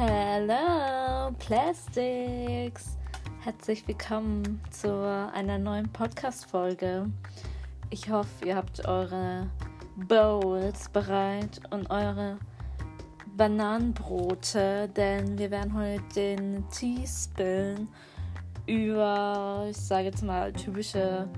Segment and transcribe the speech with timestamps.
[0.00, 2.96] Hello, Plastics!
[3.40, 4.88] Herzlich willkommen zu
[5.34, 7.10] einer neuen Podcast-Folge.
[7.90, 9.50] Ich hoffe, ihr habt eure
[9.96, 12.38] Bowls bereit und eure
[13.36, 17.88] Bananenbrote, denn wir werden heute den Tee spillen
[18.68, 21.28] über, ich sage jetzt mal, typische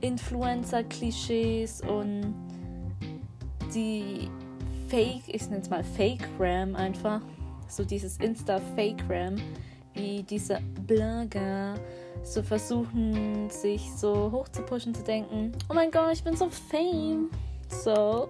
[0.00, 2.34] Influencer-Klischees und
[3.74, 4.30] die
[4.88, 7.20] Fake, ich nenne es mal Fake-Ram einfach,
[7.68, 9.36] so dieses Insta-Fake-Ram,
[9.94, 11.74] wie diese Blogger
[12.22, 16.48] so versuchen, sich so hoch zu pushen, zu denken, oh mein Gott, ich bin so
[16.48, 17.30] fame.
[17.68, 18.28] So.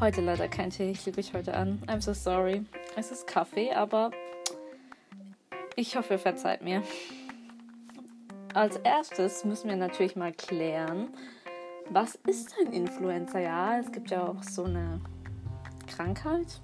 [0.00, 1.80] Heute leider kein Tee, ich liebe mich heute an.
[1.86, 2.64] I'm so sorry.
[2.96, 4.10] Es ist Kaffee, aber
[5.76, 6.82] ich hoffe, ihr verzeiht mir.
[8.52, 11.08] Als erstes müssen wir natürlich mal klären,
[11.90, 13.40] was ist ein Influencer?
[13.40, 15.00] Ja, es gibt ja auch so eine
[15.86, 16.60] Krankheit.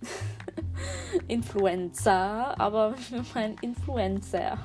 [1.28, 2.94] Influencer, aber
[3.34, 4.58] meinen Influencer.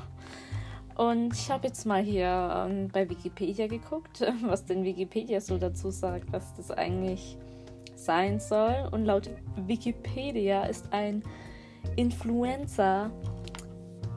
[0.96, 5.92] Und ich habe jetzt mal hier ähm, bei Wikipedia geguckt, was denn Wikipedia so dazu
[5.92, 7.38] sagt, was das eigentlich
[7.96, 8.90] sein soll.
[8.92, 11.22] Und laut Wikipedia ist ein
[11.98, 13.12] Influencer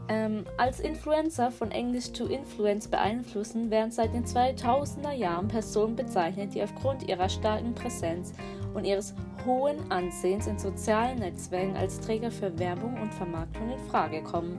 [0.09, 6.55] ähm, als Influencer von Englisch to Influence beeinflussen, werden seit den 2000er Jahren Personen bezeichnet,
[6.55, 8.33] die aufgrund ihrer starken Präsenz
[8.79, 14.23] und ihres hohen Ansehens in sozialen Netzwerken als Träger für Werbung und Vermarktung in Frage
[14.23, 14.59] kommen.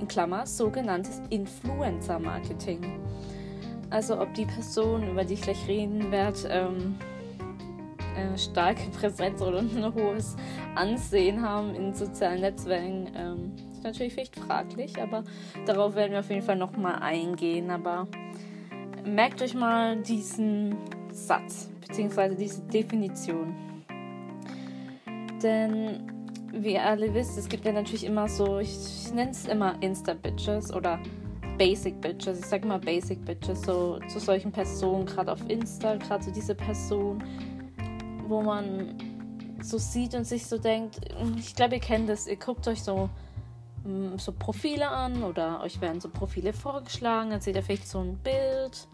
[0.00, 3.00] In Klammer sogenanntes Influencer-Marketing.
[3.90, 6.96] Also ob die Person, über die ich gleich reden werde, ähm,
[8.16, 10.36] äh, starke Präsenz oder ein hohes
[10.74, 13.10] Ansehen haben in sozialen Netzwerken.
[13.14, 15.24] Ähm, ist natürlich vielleicht fraglich, aber
[15.66, 17.70] darauf werden wir auf jeden Fall nochmal eingehen.
[17.70, 18.06] Aber
[19.04, 20.76] merkt euch mal diesen
[21.12, 23.54] Satz, beziehungsweise diese Definition.
[25.42, 26.06] Denn
[26.52, 29.80] wie ihr alle wisst, es gibt ja natürlich immer so, ich, ich nenne es immer
[29.82, 30.98] Insta-Bitches oder
[31.58, 32.40] Basic Bitches.
[32.40, 36.54] Ich sag mal Basic Bitches, so zu solchen Personen, gerade auf Insta, gerade so diese
[36.54, 37.22] Person,
[38.26, 38.96] wo man
[39.62, 41.00] so sieht und sich so denkt,
[41.36, 43.10] ich glaube, ihr kennt das, ihr guckt euch so
[43.88, 47.30] Mm, so Profile an oder euch werden so Profile vorgeschlagen.
[47.30, 48.88] Dann seht ihr vielleicht so ein Bild,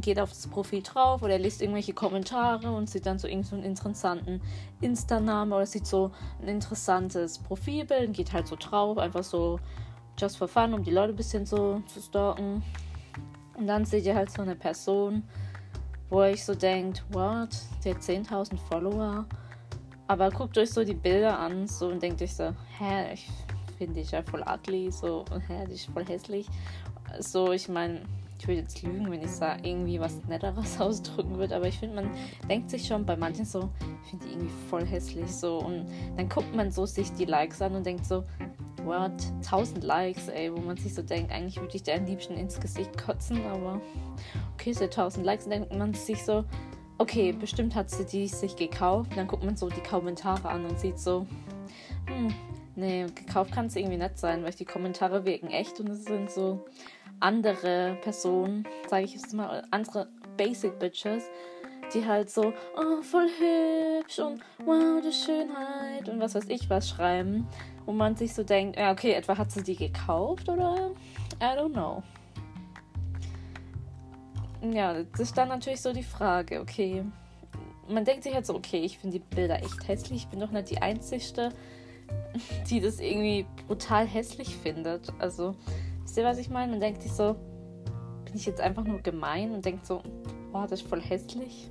[0.00, 3.68] geht auf das Profil drauf oder liest irgendwelche Kommentare und sieht dann so irgendeinen so
[3.68, 4.40] interessanten
[4.80, 9.58] Insta-Namen oder sieht so ein interessantes Profilbild und geht halt so drauf, einfach so
[10.18, 12.62] just for fun, um die Leute ein bisschen so zu stalken.
[13.56, 15.22] Und dann seht ihr halt so eine Person,
[16.08, 17.50] wo ihr euch so denkt, what,
[17.84, 19.26] der hat 10.000 Follower.
[20.06, 23.28] Aber guckt euch so die Bilder an so und denkt euch so, hä, ich
[23.78, 26.48] finde ich ja voll ugly, so, hä, ist voll hässlich.
[27.18, 28.02] So, ich meine,
[28.40, 31.96] ich würde jetzt lügen, wenn ich sage, irgendwie was Netteres ausdrücken würde, aber ich finde,
[31.96, 32.10] man
[32.48, 33.68] denkt sich schon bei manchen so,
[34.02, 35.86] ich finde die irgendwie voll hässlich, so, und
[36.16, 38.24] dann guckt man so sich die Likes an und denkt so,
[38.84, 39.12] what,
[39.42, 42.58] 1000 Likes, ey, wo man sich so denkt, eigentlich würde ich dir am liebsten ins
[42.58, 43.78] Gesicht kotzen, aber
[44.54, 46.44] okay, so 1000 Likes, und denkt man sich so,
[46.96, 50.78] okay, bestimmt hat sie die sich gekauft, dann guckt man so die Kommentare an und
[50.78, 51.26] sieht so,
[52.06, 52.34] hm,
[52.76, 56.30] Nee, gekauft kann es irgendwie nicht sein, weil die Kommentare wirken echt und es sind
[56.30, 56.64] so
[57.20, 61.24] andere Personen, sage ich jetzt mal, andere Basic Bitches,
[61.94, 66.88] die halt so, oh, voll hübsch und wow, die Schönheit und was weiß ich was
[66.88, 67.46] schreiben,
[67.84, 70.92] wo man sich so denkt, ja, okay, etwa hat sie die gekauft oder
[71.40, 72.02] I don't know.
[74.62, 77.04] Ja, das ist dann natürlich so die Frage, okay.
[77.88, 80.50] Man denkt sich halt so, okay, ich finde die Bilder echt hässlich, ich bin doch
[80.50, 81.48] nicht die Einzige,
[82.70, 85.12] die das irgendwie brutal hässlich findet.
[85.18, 85.56] Also,
[86.10, 86.72] wisst ihr, was ich meine?
[86.72, 87.36] Man denkt sich so,
[88.24, 90.02] bin ich jetzt einfach nur gemein und denkt so,
[90.52, 91.70] oh, das ist voll hässlich.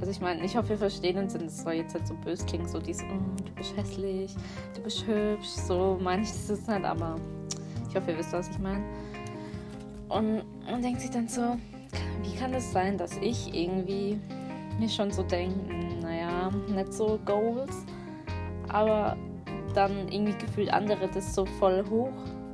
[0.00, 2.46] Also ich meine, ich hoffe, wir verstehen uns, und es soll jetzt halt so böse
[2.46, 4.34] klingen, so dieses, mm, du bist hässlich,
[4.74, 7.16] du bist hübsch, so meine ich das nicht, aber
[7.90, 8.82] ich hoffe, ihr wisst, was ich meine.
[10.08, 11.58] Und man denkt sich dann so,
[12.22, 14.18] wie kann es das sein, dass ich irgendwie
[14.78, 15.54] mir schon so denke,
[16.00, 17.84] naja, nicht so Goals,
[18.68, 19.18] aber
[19.74, 22.08] dann irgendwie gefühlt andere das so voll hoch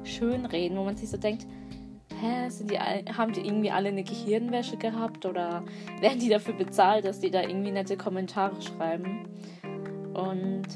[0.05, 1.47] schön reden, wo man sich so denkt,
[2.21, 5.65] hä, die, haben die irgendwie alle eine Gehirnwäsche gehabt oder
[6.01, 9.29] werden die dafür bezahlt, dass die da irgendwie nette Kommentare schreiben?
[10.15, 10.69] Und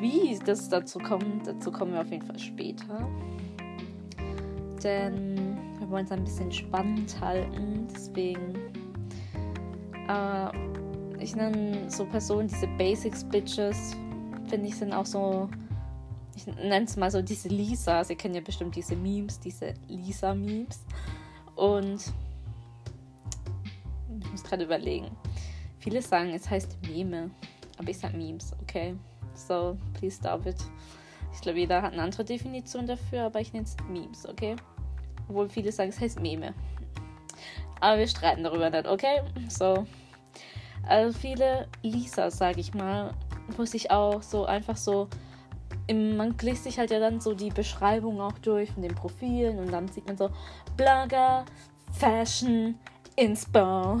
[0.00, 3.08] wie das dazu kommt, dazu kommen wir auf jeden Fall später.
[4.82, 8.54] Denn wir wollen es ein bisschen spannend halten, deswegen.
[10.08, 10.50] Äh,
[11.22, 13.96] ich nenne so Personen, diese Basics Bitches,
[14.48, 15.48] finde ich, sind auch so,
[16.34, 18.02] ich nenne es mal so diese Lisa.
[18.04, 20.80] Sie kennen ja bestimmt diese Memes, diese Lisa-Memes.
[21.56, 22.12] Und
[24.20, 25.10] ich muss gerade überlegen.
[25.78, 27.30] Viele sagen, es heißt Meme.
[27.78, 28.94] Aber ich sag Memes, okay?
[29.34, 30.56] So, please stop it.
[31.34, 34.56] Ich glaube, jeder hat eine andere Definition dafür, aber ich nenne es Memes, okay?
[35.28, 36.54] Obwohl viele sagen, es heißt Meme.
[37.80, 39.22] Aber wir streiten darüber nicht, okay?
[39.48, 39.86] So.
[40.86, 43.14] Also viele Lisa, sag ich mal,
[43.56, 45.08] wo sich auch so einfach so.
[45.86, 49.58] Im, man liest sich halt ja dann so die Beschreibung auch durch von den Profilen
[49.58, 50.30] und dann sieht man so
[50.76, 51.44] Blogger,
[51.92, 52.76] Fashion,
[53.16, 54.00] Inspo.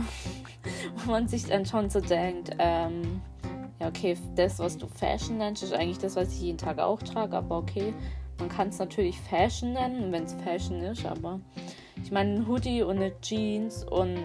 [0.96, 3.20] Wo man sich dann schon so denkt, ähm,
[3.80, 7.02] ja, okay, das, was du Fashion nennst, ist eigentlich das, was ich jeden Tag auch
[7.02, 7.92] trage, aber okay.
[8.38, 11.40] Man kann es natürlich Fashion nennen, wenn es Fashion ist, aber
[12.02, 14.18] ich meine, ein Hoodie und eine Jeans und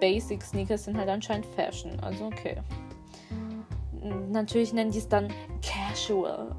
[0.00, 2.56] Basic Sneakers sind halt anscheinend Fashion, also okay.
[4.30, 5.28] Natürlich nennen die es dann
[5.62, 5.79] Casual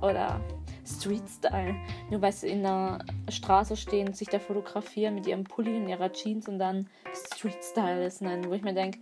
[0.01, 0.41] oder
[0.85, 1.75] Street Style.
[2.09, 2.99] Nur weil sie in der
[3.29, 7.63] Straße stehen und sich da fotografieren mit ihrem Pulli und ihrer Jeans und dann Street
[7.63, 8.99] Style ist nennen, wo ich mir denke,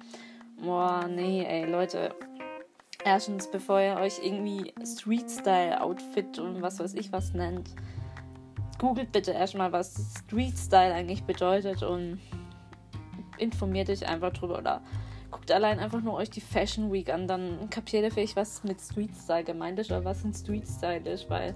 [0.62, 2.14] boah, nee, ey, Leute.
[3.06, 7.70] Erstens, bevor ihr euch irgendwie Street Style Outfit und was weiß ich was nennt,
[8.78, 12.20] googelt bitte erstmal, was Street Style eigentlich bedeutet und
[13.38, 14.82] informiert euch einfach drüber oder
[15.32, 18.82] guckt allein einfach nur euch die Fashion Week an, dann kapiert ihr vielleicht, was mit
[18.82, 21.56] Street Style gemeint ist oder was ein Street Style ist, weil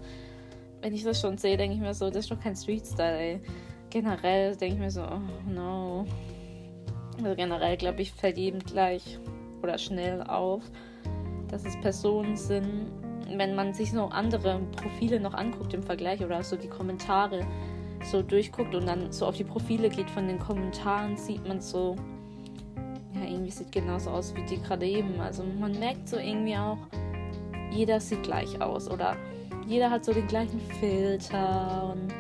[0.82, 3.18] wenn ich das schon sehe, denke ich mir so, das ist doch kein Street Style,
[3.18, 3.42] ey.
[3.90, 6.06] Generell denke ich mir so, oh no.
[7.18, 9.20] Also generell, glaube ich, fällt jedem gleich
[9.62, 10.64] oder schnell auf,
[11.48, 12.92] dass es Personen sind,
[13.38, 17.46] wenn man sich so andere Profile noch anguckt im Vergleich oder so die Kommentare
[18.04, 21.96] so durchguckt und dann so auf die Profile geht von den Kommentaren, sieht man so,
[23.24, 25.20] ja, irgendwie sieht genauso aus wie die gerade eben.
[25.20, 26.78] Also man merkt so irgendwie auch,
[27.72, 29.16] jeder sieht gleich aus oder
[29.68, 32.14] jeder hat so den gleichen Filter und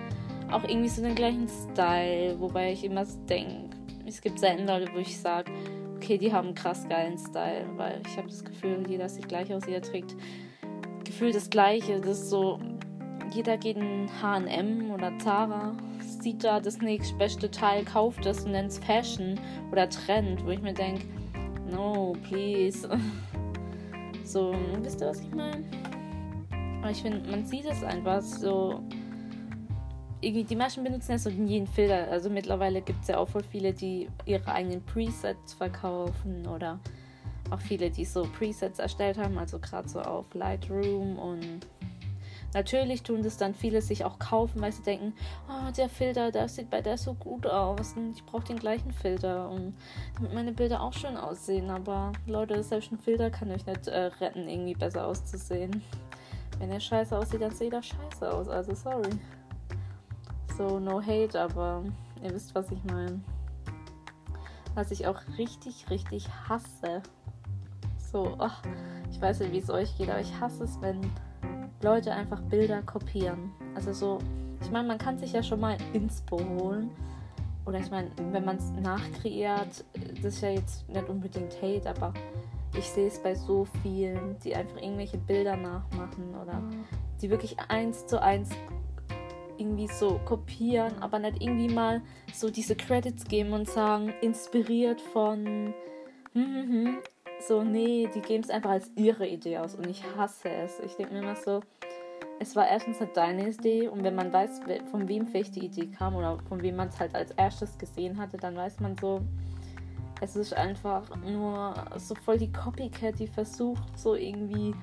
[0.51, 4.99] auch irgendwie so den gleichen Style, wobei ich immer denke, es gibt selten Leute, wo
[4.99, 5.51] ich sage,
[5.95, 9.53] okay, die haben einen krass geilen Style, weil ich habe das Gefühl, jeder sieht gleich
[9.53, 10.15] aus, jeder trägt
[11.03, 11.99] gefühlt das Gleiche.
[11.99, 12.59] Das ist so,
[13.33, 15.75] jeder geht in H&M oder Zara,
[16.23, 19.39] sieht da das nächstbeste Teil, kauft es und nennt es Fashion
[19.71, 21.05] oder Trend, wo ich mir denke,
[21.69, 22.89] no, please.
[24.25, 25.65] So, wisst ihr, was ich meine?
[26.81, 28.81] Aber ich finde, man sieht es einfach so.
[30.21, 32.09] Irgendwie, die Menschen benutzen ja so jeden Filter.
[32.09, 36.79] Also mittlerweile gibt es ja auch voll viele, die ihre eigenen Presets verkaufen oder
[37.51, 41.67] auch viele, die so Presets erstellt haben, also gerade so auf Lightroom und
[42.53, 45.13] Natürlich tun das dann viele sich auch kaufen, weil sie denken,
[45.49, 48.91] oh, der Filter, der sieht bei der so gut aus und ich brauche den gleichen
[48.91, 49.75] Filter und
[50.15, 51.71] damit meine Bilder auch schön aussehen.
[51.71, 55.81] Aber Leute, selbst ein Filter kann euch nicht äh, retten, irgendwie besser auszusehen.
[56.59, 58.47] Wenn er scheiße aussieht, dann sieht er scheiße aus.
[58.47, 59.09] Also sorry.
[60.55, 61.83] So, no hate, aber
[62.21, 63.19] ihr wisst, was ich meine.
[64.75, 67.01] Was ich auch richtig, richtig hasse.
[67.97, 68.69] So, oh,
[69.11, 71.01] ich weiß nicht, wie es euch geht, aber ich hasse es, wenn
[71.83, 73.51] Leute einfach Bilder kopieren.
[73.75, 74.19] Also so,
[74.61, 76.89] ich meine, man kann sich ja schon mal Inspo holen.
[77.65, 79.85] Oder ich meine, wenn man es nachkreiert,
[80.15, 82.13] das ist ja jetzt nicht unbedingt Hate, aber
[82.77, 86.61] ich sehe es bei so vielen, die einfach irgendwelche Bilder nachmachen oder
[87.21, 88.49] die wirklich eins zu eins
[89.57, 92.01] irgendwie so kopieren, aber nicht irgendwie mal
[92.33, 95.73] so diese Credits geben und sagen, inspiriert von
[96.33, 96.97] hm, hm, hm,
[97.47, 100.79] so, nee, die geben es einfach als ihre Idee aus und ich hasse es.
[100.79, 101.61] Ich denke mir immer so,
[102.39, 105.87] es war erstens halt deine Idee und wenn man weiß, von wem vielleicht die Idee
[105.87, 109.21] kam oder von wem man es halt als erstes gesehen hatte, dann weiß man so,
[110.21, 114.73] es ist einfach nur so voll die Copycat, die versucht so irgendwie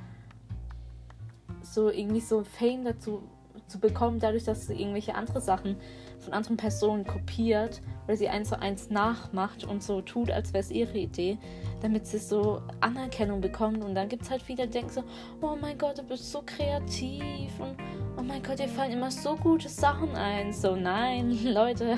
[1.62, 3.22] so irgendwie so Fame dazu
[3.70, 5.76] zu bekommen, dadurch, dass sie irgendwelche andere Sachen
[6.18, 10.62] von anderen Personen kopiert oder sie eins zu eins nachmacht und so tut, als wäre
[10.62, 11.38] es ihre Idee,
[11.80, 13.82] damit sie so Anerkennung bekommt.
[13.82, 15.04] Und dann gibt es halt viele, die denken so,
[15.40, 17.76] oh mein Gott, du bist so kreativ und
[18.18, 20.52] oh mein Gott, dir fallen immer so gute Sachen ein.
[20.52, 21.96] So, nein, Leute,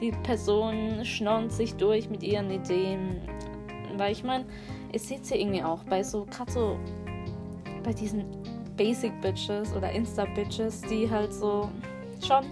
[0.00, 3.20] die Person schnornt sich durch mit ihren Ideen.
[3.96, 4.44] Weil ich meine,
[4.92, 6.78] ihr seht es ja irgendwie auch bei so, gerade so
[7.82, 8.24] bei diesen
[8.76, 11.70] Basic Bitches oder Insta Bitches, die halt so
[12.24, 12.44] schon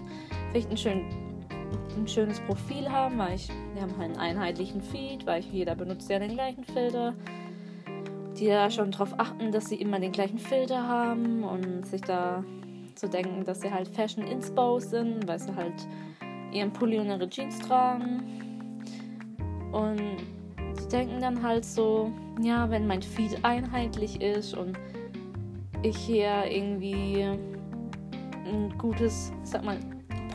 [0.49, 1.01] vielleicht ein, schön,
[1.97, 5.75] ein schönes Profil haben, weil ich, wir haben halt einen einheitlichen Feed, weil ich, jeder
[5.75, 7.13] benutzt ja den gleichen Filter.
[8.37, 12.43] Die da schon darauf achten, dass sie immer den gleichen Filter haben und sich da
[12.95, 15.87] zu denken, dass sie halt Fashion Inspo sind, weil sie halt
[16.51, 18.23] ihren Pulli und ihre Jeans tragen.
[19.71, 20.17] Und
[20.79, 24.77] sie denken dann halt so, ja, wenn mein Feed einheitlich ist und
[25.85, 27.23] ich hier irgendwie
[28.45, 29.79] ein gutes, sag mal,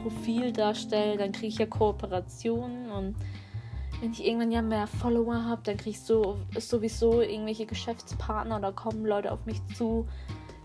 [0.02, 3.16] Profil darstelle, dann kriege ich ja Kooperationen und
[4.00, 9.04] wenn ich irgendwann ja mehr Follower habe, dann kriegst du sowieso irgendwelche Geschäftspartner oder kommen
[9.04, 10.07] Leute auf mich zu,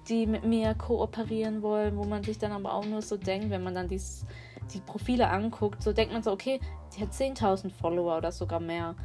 [0.08, 3.63] die mit mir kooperieren wollen, wo man sich dann aber auch nur so denkt, wenn
[3.63, 4.25] man dann dies,
[4.74, 6.62] die Profile anguckt, so denkt man so, okay,
[6.96, 8.96] die hat 10.000 Follower oder sogar mehr.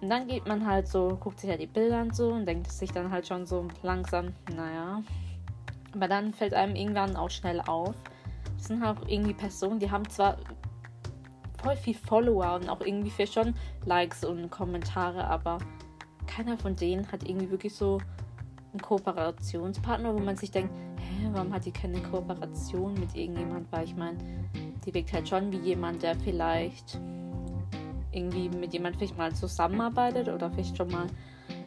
[0.00, 2.70] Und dann geht man halt so, guckt sich ja die Bilder an so und denkt
[2.70, 5.02] sich dann halt schon so langsam, naja.
[5.98, 7.96] Aber dann fällt einem irgendwann auch schnell auf.
[8.56, 10.36] Das sind halt auch irgendwie Personen, die haben zwar
[11.60, 13.52] voll viel Follower und auch irgendwie für schon
[13.84, 15.58] Likes und Kommentare, aber
[16.28, 17.98] keiner von denen hat irgendwie wirklich so
[18.72, 23.66] einen Kooperationspartner, wo man sich denkt, hä, warum hat die keine Kooperation mit irgendjemand?
[23.72, 24.18] Weil ich meine,
[24.86, 27.00] die wirkt halt schon wie jemand, der vielleicht
[28.12, 31.08] irgendwie mit jemand vielleicht mal zusammenarbeitet oder vielleicht schon mal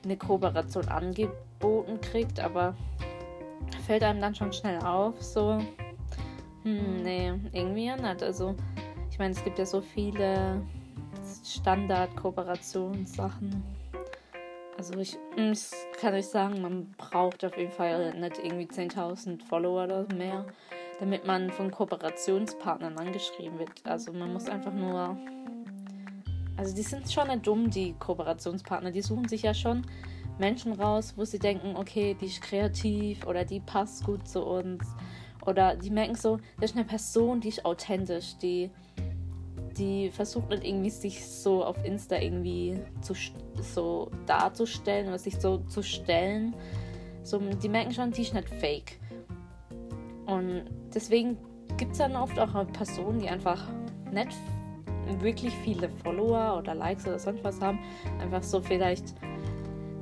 [0.06, 2.76] eine Kooperation angeboten kriegt, aber
[3.76, 5.60] fällt einem dann schon schnell auf, so,
[6.64, 8.24] hm, nee, irgendwie nicht.
[8.24, 8.56] Also,
[9.10, 10.62] ich meine, es gibt ja so viele
[11.46, 13.64] Standard-Kooperationssachen.
[14.78, 19.84] Also ich, ich kann euch sagen, man braucht auf jeden Fall nicht irgendwie 10.000 Follower
[19.84, 20.46] oder mehr,
[21.00, 23.86] damit man von Kooperationspartnern angeschrieben wird.
[23.86, 25.16] Also man muss einfach nur...
[26.58, 28.92] Also die sind schon nicht dumm, die Kooperationspartner.
[28.92, 29.86] Die suchen sich ja schon
[30.40, 34.84] Menschen raus, wo sie denken, okay, die ist kreativ oder die passt gut zu uns.
[35.46, 38.70] Oder die merken so, das ist eine Person, die ist authentisch, die
[39.78, 43.14] die versucht nicht irgendwie sich so auf Insta irgendwie zu,
[43.62, 46.56] so darzustellen oder sich so zu stellen.
[47.24, 49.00] So, die merken schon, die ist nicht fake.
[50.26, 51.38] Und deswegen
[51.78, 53.64] gibt es dann oft auch Personen, die einfach
[54.12, 54.38] nicht
[55.20, 57.80] wirklich viele Follower oder Likes oder sonst was haben,
[58.20, 59.16] einfach so vielleicht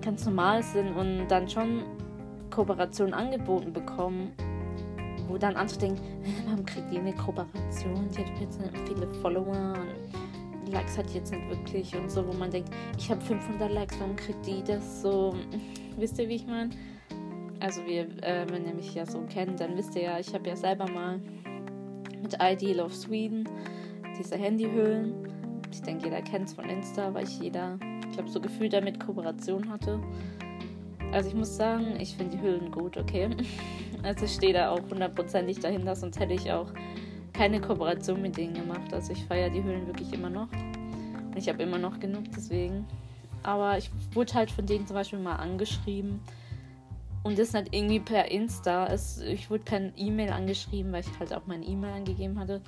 [0.01, 1.83] ganz normal sind und dann schon
[2.49, 4.31] Kooperationen angeboten bekommen
[5.29, 6.01] wo dann andere denken,
[6.45, 8.09] warum kriegt die eine Kooperation?
[8.11, 9.75] Die hat jetzt nicht viele Follower
[10.61, 13.99] und Likes hat jetzt nicht wirklich und so, wo man denkt, ich habe 500 Likes,
[13.99, 15.35] warum kriegt die das so?
[15.97, 16.71] Wisst ihr, wie ich meine?
[17.59, 20.47] Also, wir, äh, wenn ihr mich ja so kennt, dann wisst ihr ja, ich habe
[20.47, 21.19] ja selber mal
[22.21, 23.49] mit Ideal of Sweden
[24.17, 25.13] diese Handyhüllen.
[25.69, 27.77] Ich denke, jeder kennt es von Insta, weil ich jeder,
[28.09, 29.99] ich glaube, so gefühlt damit Kooperation hatte.
[31.11, 33.29] Also ich muss sagen, ich finde die Hüllen gut, okay.
[34.01, 36.71] Also ich stehe da auch hundertprozentig dahinter, sonst hätte ich auch
[37.33, 38.93] keine Kooperation mit denen gemacht.
[38.93, 40.47] Also ich feiere die Hüllen wirklich immer noch.
[40.53, 42.87] Und ich habe immer noch genug, deswegen.
[43.43, 46.21] Aber ich wurde halt von denen zum Beispiel mal angeschrieben.
[47.23, 48.87] Und das nicht irgendwie per Insta.
[48.87, 52.61] Es, ich wurde per E-Mail angeschrieben, weil ich halt auch meine E-Mail angegeben hatte.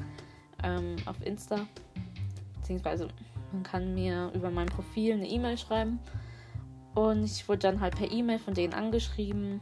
[0.63, 1.65] Ähm, auf Insta.
[2.57, 3.07] Beziehungsweise
[3.51, 6.00] man kann mir über mein Profil eine E-Mail schreiben.
[6.93, 9.62] Und ich wurde dann halt per E-Mail von denen angeschrieben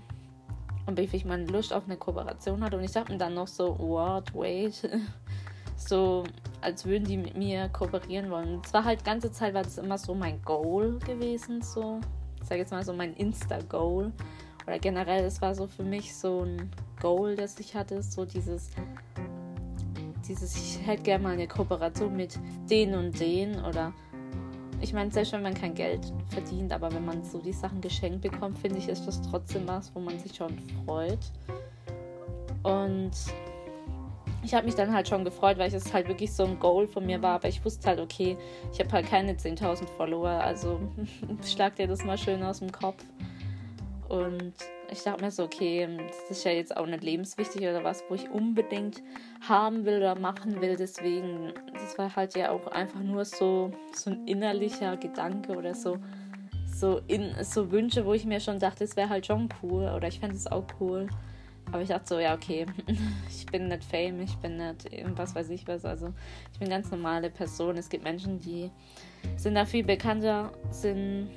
[0.86, 2.78] und wie ich meine Lust auf eine Kooperation hatte.
[2.78, 4.90] Und ich dachte mir dann noch so, what, wait.
[5.76, 6.24] so,
[6.62, 8.62] als würden die mit mir kooperieren wollen.
[8.66, 12.00] Es war halt ganze Zeit war das immer so mein Goal gewesen, so.
[12.42, 14.12] Ich sage jetzt mal so mein Insta-Goal.
[14.66, 18.72] Oder generell, es war so für mich so ein Goal, das ich hatte, so dieses
[20.30, 23.94] dieses, ich hätte gerne mal eine Kooperation mit den und den oder
[24.82, 28.22] ich meine, selbst wenn man kein Geld verdient, aber wenn man so die Sachen geschenkt
[28.22, 31.20] bekommt, finde ich, ist das trotzdem was, wo man sich schon freut.
[32.64, 33.12] Und
[34.42, 37.06] ich habe mich dann halt schon gefreut, weil es halt wirklich so ein Goal von
[37.06, 37.36] mir war.
[37.36, 38.38] Aber ich wusste halt, okay,
[38.72, 40.30] ich habe halt keine 10.000 Follower.
[40.30, 40.80] Also
[41.46, 43.04] schlag dir das mal schön aus dem Kopf.
[44.10, 44.54] Und
[44.92, 48.16] ich dachte mir so, okay, das ist ja jetzt auch nicht lebenswichtig oder was, wo
[48.16, 49.04] ich unbedingt
[49.48, 50.76] haben will oder machen will.
[50.76, 56.00] Deswegen, das war halt ja auch einfach nur so, so ein innerlicher Gedanke oder so,
[56.66, 60.08] so, in, so Wünsche, wo ich mir schon dachte, es wäre halt schon cool oder
[60.08, 61.08] ich fände es auch cool.
[61.72, 62.66] Aber ich dachte so, ja, okay,
[63.30, 65.86] ich bin nicht Fame, ich bin nicht irgendwas weiß ich was.
[65.86, 66.14] Also
[66.52, 67.78] ich bin ganz normale Person.
[67.78, 68.72] Es gibt Menschen, die
[69.38, 71.30] sind da viel bekannter, sind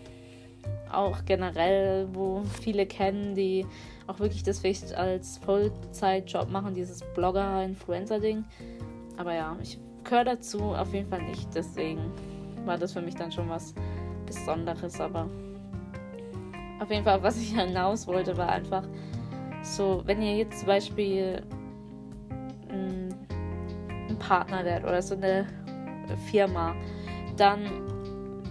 [0.91, 3.67] auch generell, wo viele kennen, die
[4.07, 8.45] auch wirklich das vielleicht als Vollzeitjob machen, dieses Blogger-Influencer-Ding.
[9.17, 11.49] Aber ja, ich gehöre dazu auf jeden Fall nicht.
[11.55, 12.13] Deswegen
[12.65, 13.75] war das für mich dann schon was
[14.27, 15.01] Besonderes.
[15.01, 15.29] Aber
[16.81, 18.85] auf jeden Fall, was ich hinaus wollte, war einfach
[19.63, 21.43] so, wenn ihr jetzt zum Beispiel
[24.13, 25.47] ein Partner werdet oder so eine
[26.31, 26.75] Firma,
[27.37, 27.92] dann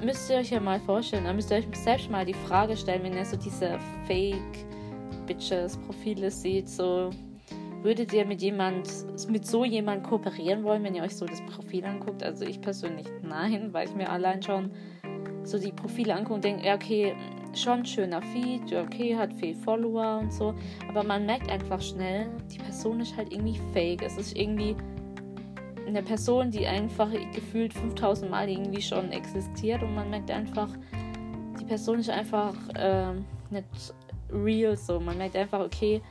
[0.03, 3.03] müsst ihr euch ja mal vorstellen, da müsst ihr euch selbst mal die Frage stellen,
[3.03, 3.77] wenn ihr so diese
[4.07, 7.11] Fake-Bitches-Profile seht, so
[7.83, 8.89] würdet ihr mit jemand,
[9.29, 12.23] mit so jemand kooperieren wollen, wenn ihr euch so das Profil anguckt?
[12.23, 14.71] Also ich persönlich nein, weil ich mir allein schon
[15.43, 17.15] so die Profile angucke und denke, ja, okay,
[17.53, 20.53] schon schöner Feed, okay, hat viel Follower und so,
[20.87, 24.03] aber man merkt einfach schnell, die Person ist halt irgendwie fake.
[24.03, 24.75] Es ist irgendwie
[25.87, 30.69] eine Person, die einfach gefühlt 5000 Mal irgendwie schon existiert und man merkt einfach,
[31.59, 33.13] die Person ist einfach äh,
[33.49, 33.65] nicht
[34.31, 34.99] real so.
[34.99, 36.01] Man merkt einfach, okay,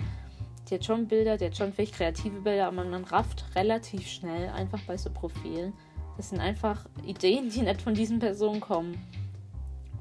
[0.68, 4.48] die hat schon Bilder, die hat schon vielleicht kreative Bilder, aber man rafft relativ schnell
[4.50, 5.72] einfach bei so Profilen.
[6.16, 9.02] Das sind einfach Ideen, die nicht von diesen Personen kommen.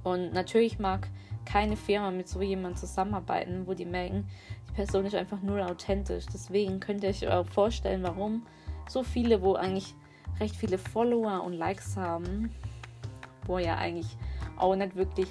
[0.03, 1.07] Und natürlich mag
[1.45, 4.27] keine Firma mit so jemandem zusammenarbeiten, wo die merken,
[4.69, 6.25] die Person ist einfach nur authentisch.
[6.31, 8.45] Deswegen könnt ihr euch vorstellen, warum
[8.89, 9.95] so viele, wo eigentlich
[10.39, 12.51] recht viele Follower und Likes haben,
[13.45, 14.17] wo ja eigentlich
[14.57, 15.29] auch nicht wirklich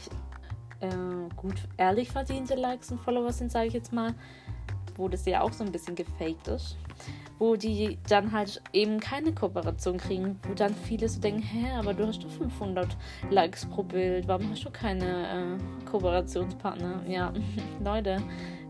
[0.81, 0.89] äh,
[1.37, 4.15] gut ehrlich verdiente Likes und Follower sind, sage ich jetzt mal,
[4.97, 6.77] wo das ja auch so ein bisschen gefaked ist,
[7.39, 11.95] wo die dann halt eben keine Kooperation kriegen, wo dann viele so denken, hä, aber
[11.95, 12.97] du hast doch 500
[13.31, 17.03] Likes pro Bild, warum hast du keine äh, Kooperationspartner?
[17.09, 17.33] Ja,
[17.85, 18.23] Leute,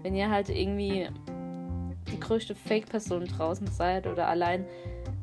[0.02, 1.08] wenn ihr halt irgendwie
[2.10, 4.66] die größte Fake-Person draußen seid oder allein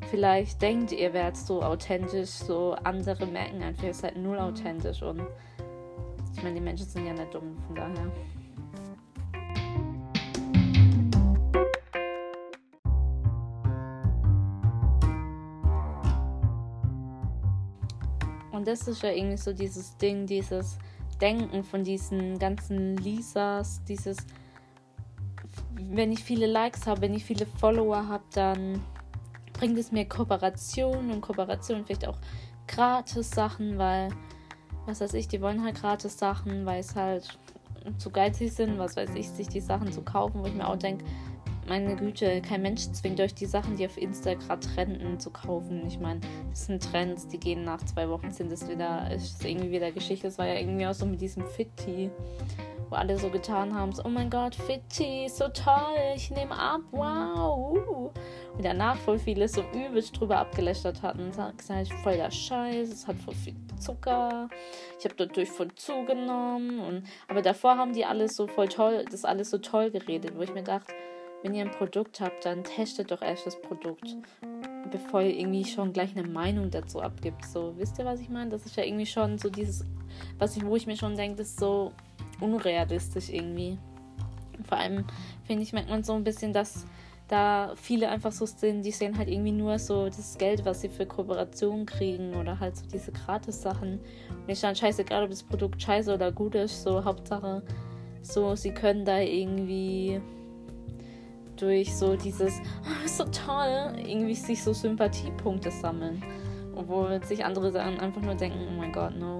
[0.09, 5.21] vielleicht denkt, ihr werdet so authentisch, so andere merken einfach, ihr seid null authentisch und
[6.35, 8.11] ich meine, die Menschen sind ja nicht dumm, von daher.
[18.51, 20.77] Und das ist ja irgendwie so dieses Ding, dieses
[21.19, 24.17] Denken von diesen ganzen Lisas, dieses,
[25.91, 28.81] wenn ich viele Likes habe, wenn ich viele Follower habe, dann
[29.53, 32.17] bringt es mir Kooperation und Kooperation vielleicht auch
[32.67, 34.09] gratis Sachen, weil,
[34.85, 37.37] was weiß ich, die wollen halt gratis Sachen, weil es halt
[37.97, 40.77] zu geizig sind, was weiß ich, sich die Sachen zu kaufen, wo ich mir auch
[40.77, 41.05] denke,
[41.67, 45.85] meine Güte, kein Mensch zwingt euch die Sachen, die auf Insta gerade trenden, zu kaufen.
[45.87, 49.71] Ich meine, das sind Trends, die gehen nach zwei Wochen, sind es wieder, ist irgendwie
[49.71, 50.27] wieder Geschichte.
[50.27, 52.11] Das war ja irgendwie auch so mit diesem Fit-Tee,
[52.89, 56.81] wo alle so getan haben, so, oh mein Gott, Fit-Tee, so toll, ich nehme ab,
[56.91, 58.11] wow.
[58.55, 63.17] Und danach voll viele so übelst drüber abgelästert hatten gesagt, voll der Scheiß, es hat
[63.17, 64.49] voll viel Zucker,
[64.99, 66.79] ich habe dadurch voll zugenommen.
[66.79, 70.41] Und, aber davor haben die alles so voll toll, das alles so toll geredet, wo
[70.41, 70.93] ich mir dachte,
[71.45, 74.15] wenn ihr ein Produkt habt, dann testet doch erst das Produkt,
[74.89, 77.45] bevor ihr irgendwie schon gleich eine Meinung dazu abgibt.
[77.45, 78.49] So, wisst ihr, was ich meine?
[78.49, 79.85] Das ist ja irgendwie schon so dieses,
[80.39, 81.91] was ich, wo ich mir schon denke, das ist so
[82.41, 83.77] unrealistisch irgendwie.
[84.67, 85.05] Vor allem,
[85.43, 86.87] finde ich, merkt man so ein bisschen, dass
[87.27, 90.89] da viele einfach so sind, die sehen halt irgendwie nur so das Geld, was sie
[90.89, 93.99] für Kooperationen kriegen oder halt so diese Gratis-Sachen.
[94.31, 97.61] Und ich dann scheißegal, ob das Produkt scheiße oder gut ist, so Hauptsache,
[98.23, 100.19] so sie können da irgendwie
[101.61, 106.23] durch so dieses, oh, ist so toll, irgendwie sich so Sympathiepunkte sammeln.
[106.75, 109.39] Obwohl sich andere dann einfach nur denken, oh mein Gott, no.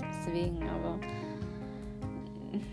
[0.00, 0.98] Deswegen, aber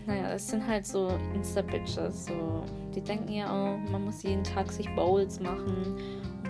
[0.06, 2.26] naja, das sind halt so Insta-Bitches.
[2.26, 2.62] So,
[2.94, 5.96] die denken ja auch, man muss jeden Tag sich Bowls machen,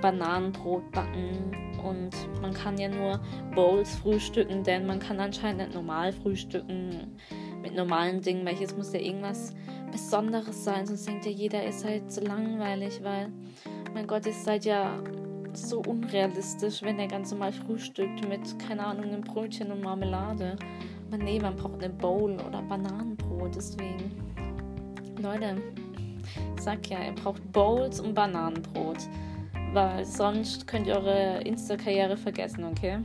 [0.02, 2.10] Bananenbrot backen und
[2.42, 3.20] man kann ja nur
[3.54, 7.16] Bowls frühstücken, denn man kann anscheinend nicht normal frühstücken
[7.62, 9.54] mit normalen Dingen, jetzt muss ja irgendwas
[9.96, 13.32] Besonderes sein, sonst denkt ja jeder, ihr seid so langweilig, weil,
[13.94, 15.02] mein Gott, ihr seid ja
[15.54, 20.56] so unrealistisch, wenn der ganz normal frühstückt mit, keine Ahnung, einem Brötchen und Marmelade.
[21.08, 24.12] Aber nee, man braucht eine Bowl oder Bananenbrot, deswegen.
[25.18, 25.62] Leute,
[26.56, 28.98] ich sag ja, ihr braucht Bowls und Bananenbrot.
[29.72, 32.98] Weil sonst könnt ihr eure Insta-Karriere vergessen, okay?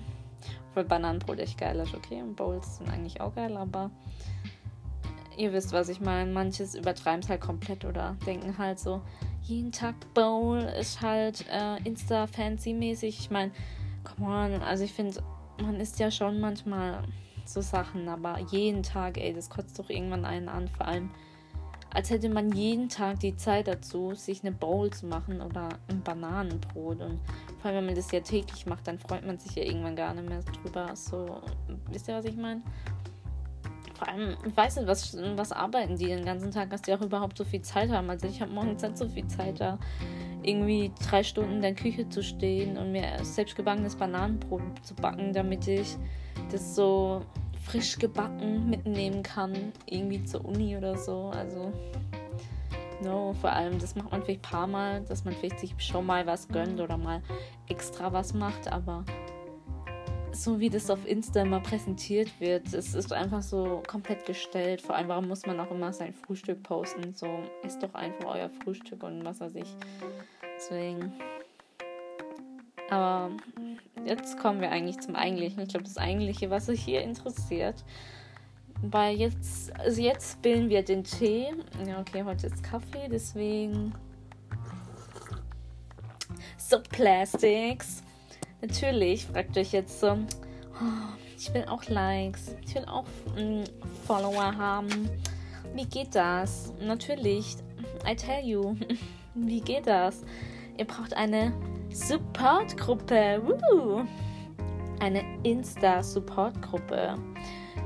[0.73, 2.21] Weil Bananenbrot echt geil ist, okay?
[2.21, 3.91] Und Bowls sind eigentlich auch geil, aber
[5.41, 6.31] ihr wisst, was ich meine.
[6.31, 9.01] Manches übertreiben es halt komplett oder denken halt so,
[9.41, 13.19] jeden Tag Bowl ist halt äh, Insta-Fancy-mäßig.
[13.19, 13.51] Ich meine,
[14.03, 15.21] come on, also ich finde,
[15.61, 17.03] man isst ja schon manchmal
[17.45, 20.67] so Sachen, aber jeden Tag, ey, das kotzt doch irgendwann einen an.
[20.67, 21.09] Vor allem,
[21.89, 26.01] als hätte man jeden Tag die Zeit dazu, sich eine Bowl zu machen oder ein
[26.03, 27.01] Bananenbrot.
[27.01, 27.19] Und
[27.59, 30.13] vor allem, wenn man das ja täglich macht, dann freut man sich ja irgendwann gar
[30.13, 30.95] nicht mehr drüber.
[30.95, 31.41] So,
[31.89, 32.61] wisst ihr, was ich meine?
[34.01, 37.01] Vor allem, ich weiß nicht, was, was arbeiten die den ganzen Tag, dass die auch
[37.01, 38.09] überhaupt so viel Zeit haben.
[38.09, 39.77] Also ich habe morgens nicht so viel Zeit da,
[40.41, 45.67] irgendwie drei Stunden in der Küche zu stehen und mir selbstgebackenes Bananenbrot zu backen, damit
[45.67, 45.97] ich
[46.51, 47.21] das so
[47.63, 51.31] frisch gebacken mitnehmen kann, irgendwie zur Uni oder so.
[51.35, 51.71] Also,
[53.03, 56.07] no, vor allem, das macht man vielleicht ein paar Mal, dass man vielleicht sich schon
[56.07, 57.21] mal was gönnt oder mal
[57.69, 59.05] extra was macht, aber
[60.33, 64.81] so wie das auf Insta immer präsentiert wird, es ist einfach so komplett gestellt.
[64.81, 67.13] Vor allem, warum muss man auch immer sein Frühstück posten?
[67.13, 67.27] So,
[67.63, 69.75] ist doch einfach euer Frühstück und was weiß ich.
[70.55, 71.13] Deswegen.
[72.89, 73.31] Aber
[74.05, 75.61] jetzt kommen wir eigentlich zum Eigentlichen.
[75.63, 77.83] Ich glaube, das Eigentliche, was euch hier interessiert.
[78.81, 81.53] Weil jetzt, also jetzt bilden wir den Tee.
[81.85, 83.93] Ja, okay, heute ist Kaffee, deswegen
[86.57, 88.03] so Plastics.
[88.61, 93.63] Natürlich fragt euch jetzt so, oh, ich will auch Likes, ich will auch mm,
[94.05, 95.09] Follower haben.
[95.73, 96.71] Wie geht das?
[96.79, 97.55] Natürlich,
[98.07, 98.75] I tell you,
[99.35, 100.21] wie geht das?
[100.77, 101.53] Ihr braucht eine
[101.91, 103.41] Supportgruppe.
[104.99, 107.15] Eine Insta-Supportgruppe.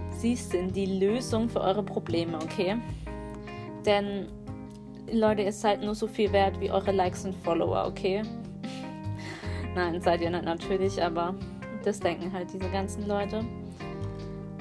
[0.10, 2.78] Sie sind die Lösung für eure Probleme, okay?
[3.86, 4.28] Denn
[5.12, 8.24] Leute, ihr seid nur so viel wert wie eure Likes und Follower, okay?
[9.76, 11.36] Nein, seid ihr nicht natürlich, aber
[11.84, 13.44] das denken halt diese ganzen Leute.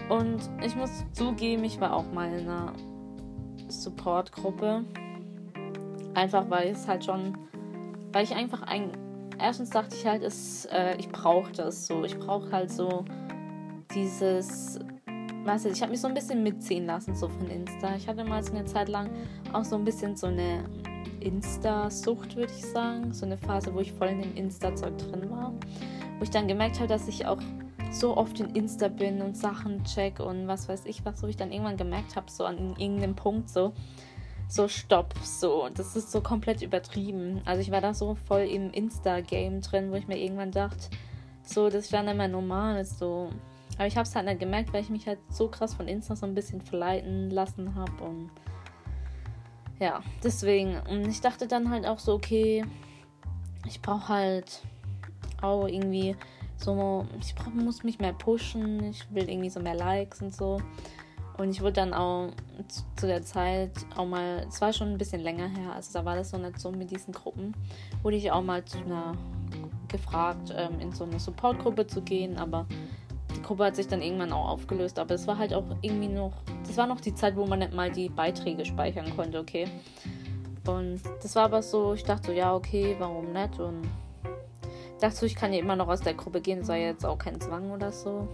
[0.08, 2.72] Und ich muss zugeben, ich war auch mal in einer
[3.68, 4.84] Support-Gruppe.
[6.14, 7.38] Einfach weil es halt schon,
[8.12, 8.90] weil ich einfach ein,
[9.38, 12.04] erstens dachte ich halt, es, äh, ich brauche das so.
[12.04, 13.04] Ich brauche halt so
[13.94, 14.80] dieses,
[15.44, 17.94] weißt du, ich habe mich so ein bisschen mitziehen lassen so von Insta.
[17.96, 19.10] Ich hatte mal so eine Zeit lang
[19.52, 20.64] auch so ein bisschen so eine
[21.20, 23.12] Insta-Sucht, würde ich sagen.
[23.12, 25.52] So eine Phase, wo ich voll in dem Insta-Zeug drin war.
[26.18, 27.40] Wo ich dann gemerkt habe, dass ich auch
[27.90, 31.36] so oft in Insta bin und Sachen check und was weiß ich was, wo ich
[31.36, 33.72] dann irgendwann gemerkt habe, so an irgendeinem Punkt so,
[34.48, 37.40] so stopp, so, das ist so komplett übertrieben.
[37.44, 40.88] Also ich war da so voll im Insta-Game drin, wo ich mir irgendwann dachte,
[41.42, 43.30] so, das wäre nicht mehr normal, so.
[43.76, 46.16] Aber ich habe es halt nicht gemerkt, weil ich mich halt so krass von Insta
[46.16, 48.30] so ein bisschen verleiten lassen habe und
[49.80, 50.80] ja, deswegen.
[50.88, 52.64] Und ich dachte dann halt auch so, okay,
[53.66, 54.62] ich brauche halt
[55.40, 56.16] auch irgendwie
[56.56, 60.60] so, ich brauch, muss mich mehr pushen, ich will irgendwie so mehr Likes und so.
[61.36, 62.30] Und ich wurde dann auch
[62.94, 66.14] zu der Zeit auch mal, es war schon ein bisschen länger her, also da war
[66.14, 67.54] das so nicht so mit diesen Gruppen,
[68.02, 69.14] wurde ich auch mal zu einer
[69.88, 72.66] gefragt, ähm, in so eine Supportgruppe zu gehen, aber
[73.44, 76.32] Gruppe hat sich dann irgendwann auch aufgelöst, aber es war halt auch irgendwie noch,
[76.66, 79.68] das war noch die Zeit, wo man nicht mal die Beiträge speichern konnte, okay.
[80.66, 83.60] Und das war aber so, ich dachte so, ja, okay, warum nicht?
[83.60, 83.88] Und
[85.00, 87.40] dachte so, ich kann ja immer noch aus der Gruppe gehen, sei jetzt auch kein
[87.40, 88.28] Zwang oder so.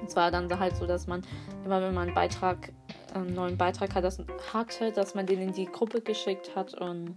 [0.00, 1.22] Und zwar dann halt so, dass man
[1.64, 2.72] immer, wenn man einen Beitrag,
[3.14, 7.16] einen neuen Beitrag hatte, dass man den in die Gruppe geschickt hat und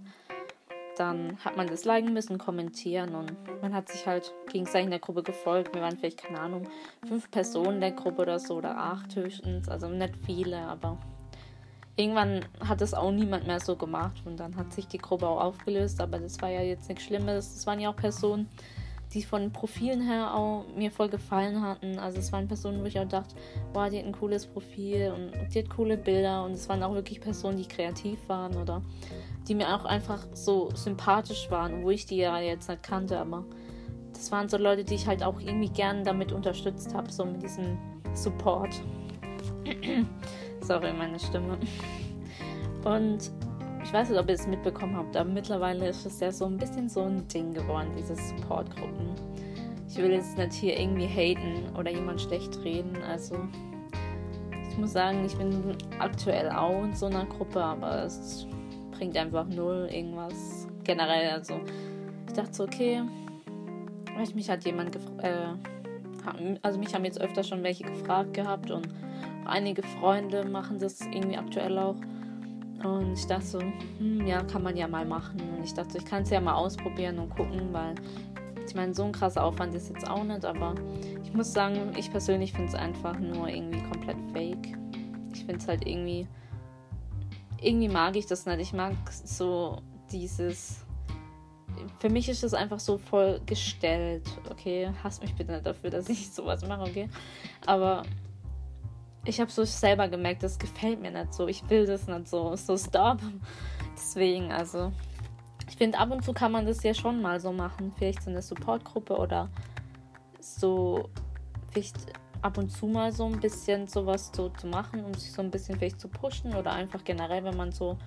[0.99, 3.31] dann hat man das liken müssen, kommentieren und
[3.61, 5.73] man hat sich halt gegenseitig in der Gruppe gefolgt.
[5.73, 6.67] Wir waren vielleicht, keine Ahnung,
[7.07, 10.97] fünf Personen in der Gruppe oder so oder acht höchstens, also nicht viele, aber
[11.95, 15.41] irgendwann hat es auch niemand mehr so gemacht und dann hat sich die Gruppe auch
[15.41, 17.55] aufgelöst, aber das war ja jetzt nichts Schlimmes.
[17.55, 18.49] Es waren ja auch Personen,
[19.13, 21.97] die von Profilen her auch mir voll gefallen hatten.
[21.97, 23.35] Also es waren Personen, wo ich auch dachte,
[23.73, 26.93] boah, die hat ein cooles Profil und die hat coole Bilder und es waren auch
[26.93, 28.81] wirklich Personen, die kreativ waren oder
[29.49, 33.43] die mir auch einfach so sympathisch waren, wo ich die ja jetzt nicht kannte, aber
[34.13, 37.41] das waren so Leute, die ich halt auch irgendwie gern damit unterstützt habe, so mit
[37.41, 37.77] diesem
[38.13, 38.79] Support.
[40.61, 41.57] Sorry, meine Stimme.
[42.83, 43.31] Und
[43.83, 46.57] ich weiß nicht, ob ihr es mitbekommen habt, aber mittlerweile ist es ja so ein
[46.57, 49.15] bisschen so ein Ding geworden, diese Supportgruppen.
[49.87, 53.01] Ich will jetzt nicht hier irgendwie haten oder jemand schlecht reden.
[53.01, 53.35] Also,
[54.69, 58.45] ich muss sagen, ich bin aktuell auch in so einer Gruppe, aber es
[58.99, 60.67] bringt einfach null irgendwas.
[60.83, 61.61] Generell, also,
[62.27, 63.01] ich dachte so, okay,
[64.35, 65.53] mich hat jemand äh,
[66.61, 68.89] also mich haben jetzt öfter schon welche gefragt gehabt und
[69.45, 71.95] einige Freunde machen das irgendwie aktuell auch.
[72.83, 75.39] Und ich dachte so, hm, ja, kann man ja mal machen.
[75.55, 77.95] Und ich dachte, ich kann es ja mal ausprobieren und gucken, weil
[78.67, 80.75] ich meine, so ein krasser Aufwand ist jetzt auch nicht, aber
[81.23, 84.77] ich muss sagen, ich persönlich finde es einfach nur irgendwie komplett fake.
[85.33, 86.27] Ich finde es halt irgendwie,
[87.61, 88.59] irgendwie mag ich das nicht.
[88.59, 90.85] Ich mag so dieses,
[91.99, 94.91] für mich ist das einfach so voll gestellt, okay?
[95.03, 97.09] Hass mich bitte nicht dafür, dass ich sowas mache, okay?
[97.65, 98.03] Aber
[99.25, 101.47] ich habe so selber gemerkt, das gefällt mir nicht so.
[101.47, 102.55] Ich will das nicht so.
[102.55, 103.19] So stop.
[103.93, 104.91] Deswegen, also.
[105.67, 107.93] Ich finde, ab und zu kann man das ja schon mal so machen.
[107.97, 109.49] Vielleicht so eine Supportgruppe oder
[110.39, 111.09] so.
[111.71, 111.95] Vielleicht
[112.41, 115.51] ab und zu mal so ein bisschen sowas so zu machen, um sich so ein
[115.51, 116.55] bisschen vielleicht zu pushen.
[116.55, 117.97] Oder einfach generell, wenn man so,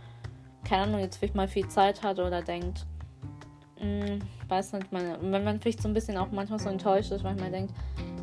[0.64, 2.86] keine Ahnung, jetzt vielleicht mal viel Zeit hat oder denkt,
[3.80, 4.18] mh, hm,
[4.48, 7.34] weiß nicht, meine, wenn man vielleicht so ein bisschen auch manchmal so enttäuscht ist, weil
[7.34, 7.74] man denkt,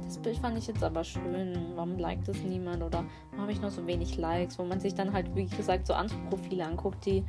[0.09, 3.61] das Bild fand ich jetzt aber schön, warum liked es niemand oder warum habe ich
[3.61, 7.05] noch so wenig Likes, wo man sich dann halt, wie gesagt, so andere Profile anguckt,
[7.05, 7.23] die,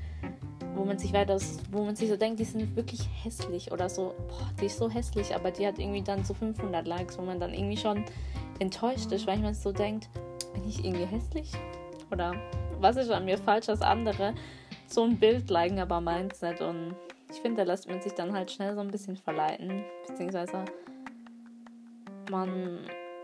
[0.74, 1.36] wo man sich weiter,
[1.70, 4.88] wo man sich so denkt, die sind wirklich hässlich oder so, boah, die ist so
[4.88, 8.02] hässlich, aber die hat irgendwie dann so 500 Likes, wo man dann irgendwie schon
[8.60, 10.08] enttäuscht ist, weil man so denkt,
[10.54, 11.50] bin ich irgendwie hässlich?
[12.12, 12.34] Oder
[12.78, 14.34] was ist an mir falsch, dass andere
[14.86, 16.94] so ein Bild liken, aber meins nicht und
[17.30, 20.64] ich finde, da lässt man sich dann halt schnell so ein bisschen verleiten, beziehungsweise
[22.30, 22.80] man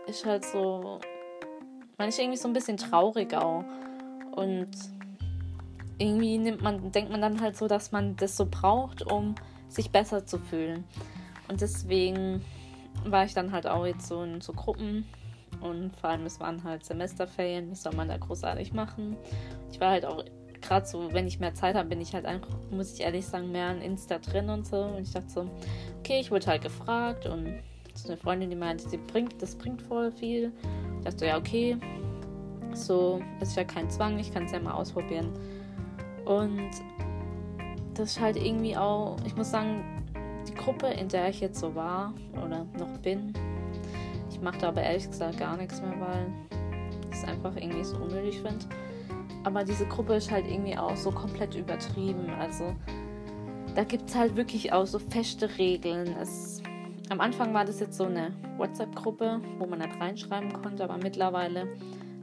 [0.07, 0.99] ist halt so.
[1.97, 3.63] Man ist irgendwie so ein bisschen traurig auch.
[4.35, 4.69] Und
[5.97, 9.33] irgendwie nimmt man, denkt man dann halt so, dass man das so braucht, um
[9.67, 10.83] sich besser zu fühlen.
[11.49, 12.45] Und deswegen
[13.03, 15.05] war ich dann halt auch jetzt so in so Gruppen
[15.61, 19.17] und vor allem es waren halt Semesterferien, was soll man da großartig machen.
[19.71, 20.23] Ich war halt auch
[20.61, 23.51] gerade so, wenn ich mehr Zeit habe, bin ich halt einfach, muss ich ehrlich sagen,
[23.51, 24.81] mehr in Insta drin und so.
[24.81, 25.49] Und ich dachte so,
[25.99, 27.61] okay, ich wurde halt gefragt und
[27.93, 30.51] so eine Freundin, die meinte, sie bringt, das bringt voll viel.
[30.99, 31.77] Ich dachte ja, okay,
[32.73, 35.31] so ist ja kein Zwang, ich kann es ja mal ausprobieren.
[36.25, 36.69] Und
[37.93, 39.83] das ist halt irgendwie auch, ich muss sagen,
[40.47, 42.13] die Gruppe, in der ich jetzt so war
[42.45, 43.33] oder noch bin,
[44.37, 46.27] ich mache da aber ehrlich gesagt gar nichts mehr, weil
[47.09, 48.65] ich es einfach irgendwie so unnötig finde.
[49.43, 52.29] Aber diese Gruppe ist halt irgendwie auch so komplett übertrieben.
[52.39, 52.75] Also
[53.75, 56.15] da gibt es halt wirklich auch so feste Regeln.
[56.21, 56.61] Es,
[57.09, 61.67] am Anfang war das jetzt so eine WhatsApp-Gruppe, wo man nicht reinschreiben konnte, aber mittlerweile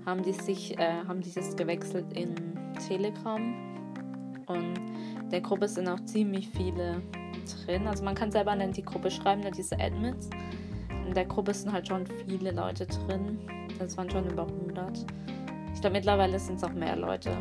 [0.06, 2.34] haben die sich, äh, haben die das gewechselt in
[2.86, 3.42] Telegram.
[4.46, 4.74] Und
[5.32, 7.02] der Gruppe sind auch ziemlich viele
[7.66, 7.88] drin.
[7.88, 10.30] Also man kann selber nicht die Gruppe schreiben, diese Admins.
[11.06, 13.38] In der Gruppe sind halt schon viele Leute drin.
[13.78, 15.04] Das waren schon über 100.
[15.74, 17.36] Ich glaube, mittlerweile sind es auch mehr Leute.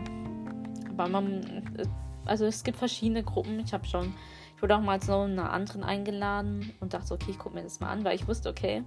[0.90, 1.64] Aber man,
[2.26, 3.60] also es gibt verschiedene Gruppen.
[3.60, 4.14] Ich habe schon,
[4.56, 7.80] ich wurde auch mal zu einer anderen eingeladen und dachte, okay, ich gucke mir das
[7.80, 8.84] mal an, weil ich wusste, okay,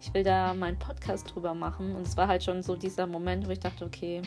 [0.00, 1.94] ich will da meinen Podcast drüber machen.
[1.94, 4.22] Und es war halt schon so dieser Moment, wo ich dachte, okay,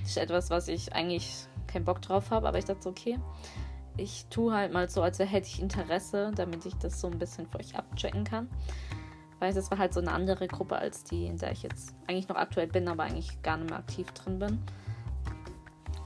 [0.00, 3.18] das ist etwas, was ich eigentlich keinen Bock drauf habe, aber ich dachte, okay,
[3.96, 7.46] ich tue halt mal so, als hätte ich Interesse, damit ich das so ein bisschen
[7.46, 8.48] für euch abchecken kann.
[9.44, 12.26] Weil das war halt so eine andere Gruppe als die, in der ich jetzt eigentlich
[12.28, 14.58] noch aktuell bin, aber eigentlich gar nicht mehr aktiv drin bin.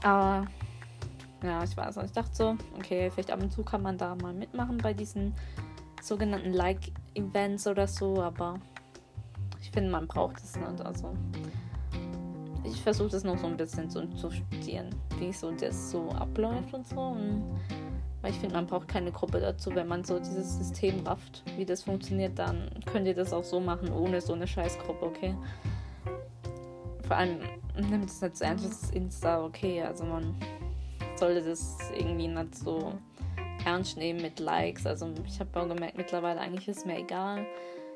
[0.03, 0.45] Aber
[1.41, 2.07] ja, ich weiß nicht.
[2.07, 5.33] Ich dachte so, okay, vielleicht ab und zu kann man da mal mitmachen bei diesen
[6.01, 8.59] sogenannten Like-Events oder so, aber
[9.61, 10.81] ich finde, man braucht es nicht.
[10.81, 11.13] Also
[12.65, 16.73] ich versuche das noch so ein bisschen zu, zu studieren, wie so das so abläuft
[16.73, 16.99] und so.
[16.99, 17.57] Und
[18.21, 19.73] weil ich finde, man braucht keine Gruppe dazu.
[19.73, 23.59] Wenn man so dieses System rafft, wie das funktioniert, dann könnt ihr das auch so
[23.59, 25.35] machen, ohne so eine Scheißgruppe, okay?
[27.07, 27.39] Vor allem
[27.75, 29.81] nimmt es nicht so ernst, das ist Insta, okay?
[29.83, 30.35] Also man
[31.15, 32.93] sollte das irgendwie nicht so
[33.65, 34.85] ernst nehmen mit Likes.
[34.85, 37.45] Also ich habe auch gemerkt, mittlerweile eigentlich ist mir egal.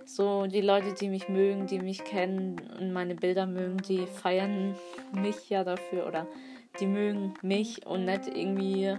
[0.05, 4.75] So, die Leute, die mich mögen, die mich kennen und meine Bilder mögen, die feiern
[5.13, 6.27] mich ja dafür oder
[6.79, 8.97] die mögen mich und nicht irgendwie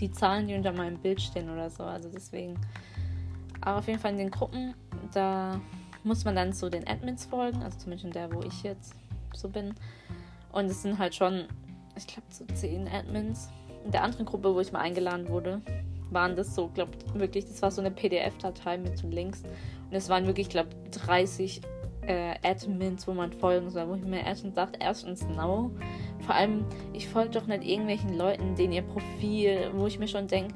[0.00, 1.84] die Zahlen, die unter meinem Bild stehen oder so.
[1.84, 2.58] Also deswegen.
[3.60, 4.74] Aber auf jeden Fall in den Gruppen,
[5.12, 5.60] da
[6.04, 8.94] muss man dann so den Admins folgen, also zumindest in der, wo ich jetzt
[9.34, 9.74] so bin.
[10.52, 11.46] Und es sind halt schon,
[11.96, 13.48] ich glaube, so zehn Admins.
[13.84, 15.60] In der anderen Gruppe, wo ich mal eingeladen wurde,
[16.10, 19.42] waren das so, glaube wirklich, das war so eine PDF-Datei mit so Links.
[19.42, 21.60] Und es waren wirklich, glaube 30
[22.02, 25.70] äh, Admins, wo man folgen soll, wo ich mir erstens dachte, erstens no.
[26.26, 30.26] Vor allem, ich folge doch nicht irgendwelchen Leuten, denen ihr Profil, wo ich mir schon
[30.26, 30.54] denke,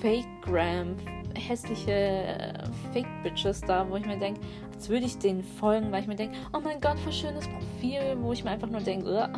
[0.00, 0.96] Fake-Gram,
[1.34, 4.40] hässliche äh, Fake-Bitches da, wo ich mir denke,
[4.74, 8.16] als würde ich denen folgen, weil ich mir denke, oh mein Gott, was schönes Profil,
[8.20, 9.30] wo ich mir einfach nur denke,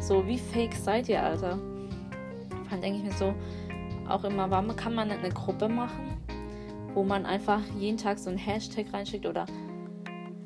[0.00, 1.58] so, wie fake seid ihr, Alter?
[2.70, 3.34] Dann denke ich mir so,
[4.08, 6.18] auch immer, warum kann man nicht eine Gruppe machen,
[6.94, 9.46] wo man einfach jeden Tag so ein Hashtag reinschickt oder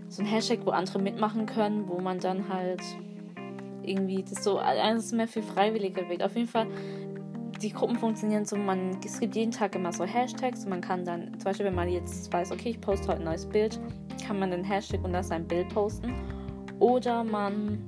[0.08, 2.82] so ein Hashtag, wo andere mitmachen können, wo man dann halt
[3.86, 6.22] irgendwie das so, alles mehr für Freiwillige Weg.
[6.22, 6.66] Auf jeden Fall,
[7.62, 11.04] die Gruppen funktionieren so, man, es gibt jeden Tag immer so Hashtags und man kann
[11.04, 13.80] dann, zum Beispiel, wenn man jetzt weiß, okay, ich poste heute ein neues Bild,
[14.26, 16.14] kann man den Hashtag unter sein Bild posten.
[16.80, 17.78] Oder man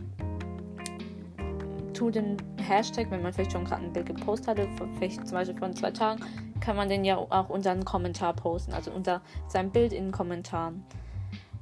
[1.92, 5.58] tut den Hashtag, wenn man vielleicht schon gerade ein Bild gepostet hatte, vielleicht zum Beispiel
[5.58, 6.20] von zwei Tagen,
[6.60, 10.12] kann man den ja auch unter einen Kommentar posten, also unter sein Bild in den
[10.12, 10.84] Kommentaren.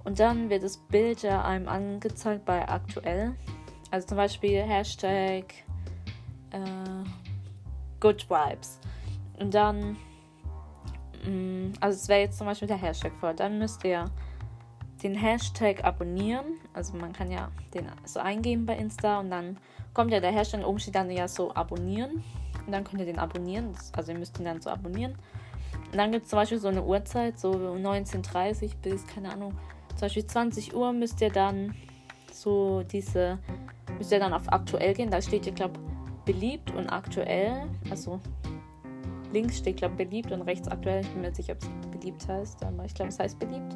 [0.04, 3.34] Und dann wird das Bild ja einem angezeigt bei aktuell.
[3.94, 5.54] Also zum Beispiel Hashtag
[6.50, 6.58] äh,
[8.00, 8.80] Good Vibes.
[9.38, 9.96] Und dann,
[11.24, 13.34] mh, mm, also es wäre jetzt zum Beispiel der Hashtag vor.
[13.34, 14.10] Dann müsst ihr
[15.04, 16.58] den Hashtag abonnieren.
[16.72, 19.58] Also man kann ja den so eingeben bei Insta und dann
[19.92, 22.24] kommt ja der Hashtag oben steht dann ja so abonnieren.
[22.66, 23.76] Und dann könnt ihr den abonnieren.
[23.92, 25.14] Also ihr müsst ihn dann so abonnieren.
[25.92, 29.52] Und dann gibt es zum Beispiel so eine Uhrzeit, so 19.30 bis, keine Ahnung,
[29.90, 31.76] zum Beispiel 20 Uhr müsst ihr dann
[32.32, 33.38] so diese,
[33.98, 35.10] müsst ihr dann auf aktuell gehen.
[35.10, 35.78] Da steht ihr, glaube
[36.24, 37.68] beliebt und aktuell.
[37.90, 38.20] Also
[39.32, 41.02] links steht, glaube beliebt und rechts aktuell.
[41.02, 43.74] Ich bin mir nicht sicher, ob es beliebt heißt, aber ich glaube, es heißt beliebt.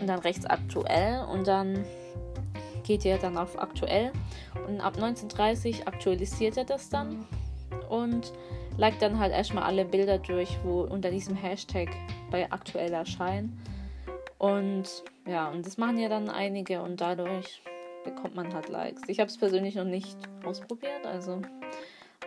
[0.00, 1.84] Und dann rechts aktuell und dann
[2.84, 4.12] geht ihr dann auf aktuell.
[4.66, 7.26] Und ab 1930 aktualisiert er das dann
[7.88, 8.32] und
[8.76, 11.88] liked dann halt erstmal alle Bilder durch, wo unter diesem Hashtag
[12.30, 13.60] bei aktuell erscheinen.
[14.38, 17.62] Und ja, und das machen ja dann einige und dadurch
[18.04, 19.02] bekommt man halt Likes.
[19.08, 21.42] Ich habe es persönlich noch nicht ausprobiert, also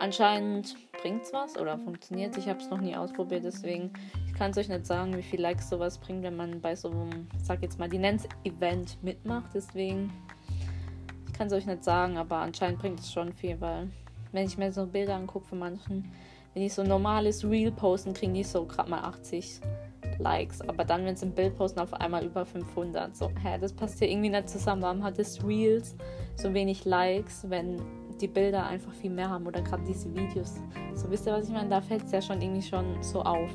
[0.00, 2.36] anscheinend bringt's was oder funktioniert.
[2.36, 3.92] Ich habe es noch nie ausprobiert, deswegen
[4.26, 6.90] ich kann es euch nicht sagen, wie viel Likes sowas bringt, wenn man bei so
[6.90, 9.50] einem, sag jetzt mal, die nennt Event mitmacht.
[9.54, 10.12] Deswegen
[11.26, 13.88] ich kann es euch nicht sagen, aber anscheinend bringt es schon viel, weil
[14.32, 16.10] wenn ich mir so Bilder angucke von manchen,
[16.52, 19.60] wenn ich so normales Reel posten, kriegen die so gerade mal 80
[20.18, 20.60] Likes.
[20.60, 23.14] Aber dann, wenn sie ein Bild posten, auf einmal über 500.
[23.16, 24.82] So, hä, das passt hier irgendwie nicht zusammen.
[24.82, 25.96] Warum hat das Reels
[26.36, 27.80] so wenig Likes, wenn
[28.20, 30.54] die Bilder einfach viel mehr haben oder gerade diese Videos?
[30.94, 31.68] So, wisst ihr, was ich meine?
[31.68, 33.50] Da fällt es ja schon irgendwie schon so auf.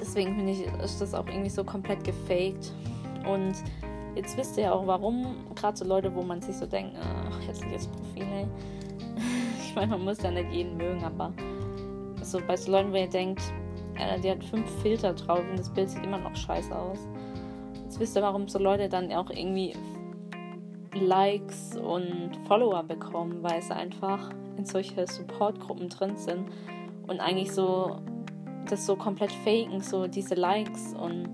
[0.00, 2.72] Deswegen finde ich, ist das auch irgendwie so komplett gefaked.
[3.28, 3.54] Und
[4.14, 7.46] jetzt wisst ihr ja auch, warum gerade so Leute, wo man sich so denkt, ach,
[7.46, 8.46] hässliches Profil, ey.
[9.62, 11.32] Ich meine, man muss ja nicht jeden mögen, aber
[12.22, 13.42] so bei so Leuten, wo ihr denkt,
[13.98, 16.98] äh, die hat fünf Filter drauf und das Bild sieht immer noch scheiße aus.
[17.84, 19.74] Jetzt wisst ihr, warum so Leute dann auch irgendwie
[20.94, 26.48] Likes und Follower bekommen, weil sie einfach in solche Supportgruppen drin sind
[27.06, 27.96] und eigentlich so
[28.68, 31.28] das so komplett faken, so diese Likes und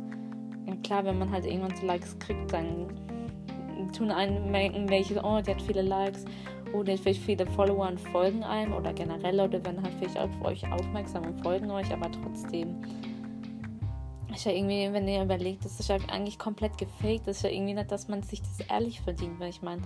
[0.66, 2.87] ja klar, wenn man halt irgendwann so Likes kriegt, dann
[3.96, 6.24] tun einen welche, oh, die hat viele Likes
[6.74, 10.70] oder vielleicht viele Follower und folgen einem oder generell Leute werden halt vielleicht auf euch
[10.70, 12.82] aufmerksam und folgen euch, aber trotzdem
[14.34, 17.50] ist ja irgendwie, wenn ihr überlegt, das ist ja eigentlich komplett gefaked, das ist ja
[17.50, 19.82] irgendwie nicht, dass man sich das ehrlich verdient, weil ich meine,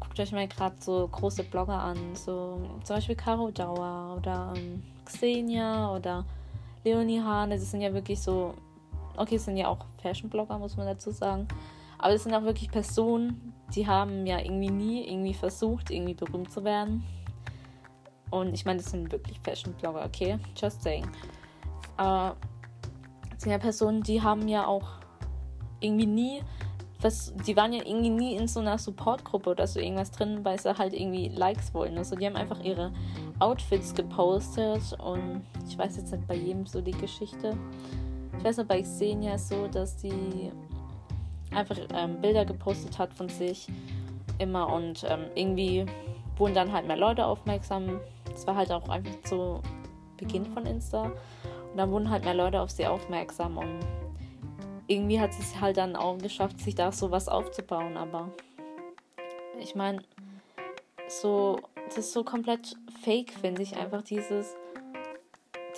[0.00, 4.82] guckt euch mal gerade so große Blogger an, so zum Beispiel Caro Dauer oder ähm,
[5.04, 6.24] Xenia oder
[6.82, 8.54] Leonie Hane, das sind ja wirklich so,
[9.16, 11.46] okay, das sind ja auch Fashion-Blogger, muss man dazu sagen,
[11.98, 16.50] aber das sind auch wirklich Personen, die haben ja irgendwie nie irgendwie versucht, irgendwie berühmt
[16.50, 17.04] zu werden.
[18.30, 20.38] Und ich meine, das sind wirklich Fashion-Blogger, okay?
[20.56, 21.06] Just saying.
[21.96, 24.88] Aber äh, das sind ja Personen, die haben ja auch
[25.80, 26.42] irgendwie nie,
[27.46, 30.76] die waren ja irgendwie nie in so einer Support-Gruppe oder so irgendwas drin, weil sie
[30.76, 31.98] halt irgendwie Likes wollen.
[31.98, 32.92] Also die haben einfach ihre
[33.40, 37.56] Outfits gepostet und ich weiß jetzt nicht bei jedem so die Geschichte.
[38.38, 40.50] Ich weiß noch bei Xenia so, dass die
[41.56, 43.68] einfach ähm, Bilder gepostet hat von sich
[44.38, 45.86] immer und ähm, irgendwie
[46.36, 48.00] wurden dann halt mehr Leute aufmerksam.
[48.26, 49.60] Das war halt auch einfach zu
[50.16, 51.04] Beginn von Insta.
[51.04, 53.80] Und dann wurden halt mehr Leute auf sie aufmerksam und
[54.86, 57.96] irgendwie hat sie es halt dann auch geschafft, sich da so was aufzubauen.
[57.96, 58.30] Aber
[59.58, 60.02] ich meine,
[61.08, 63.76] so, das ist so komplett fake, finde ich.
[63.76, 64.54] Einfach dieses,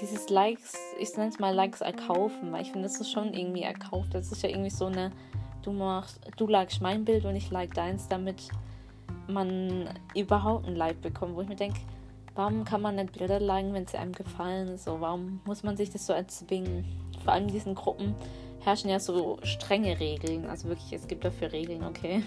[0.00, 3.62] dieses Likes, ich nenne es mal Likes erkaufen, weil ich finde, das ist schon irgendwie
[3.62, 4.14] erkauft.
[4.14, 5.12] Das ist ja irgendwie so eine
[5.66, 8.48] du machst, du likest mein Bild und ich like deins, damit
[9.28, 11.80] man überhaupt ein Like bekommt, wo ich mir denke,
[12.34, 14.78] warum kann man nicht Bilder liken, wenn sie einem gefallen?
[14.78, 16.84] So, warum muss man sich das so erzwingen?
[17.24, 18.14] Vor allem in diesen Gruppen
[18.60, 20.46] herrschen ja so strenge Regeln.
[20.46, 22.22] Also wirklich, es gibt dafür Regeln, okay.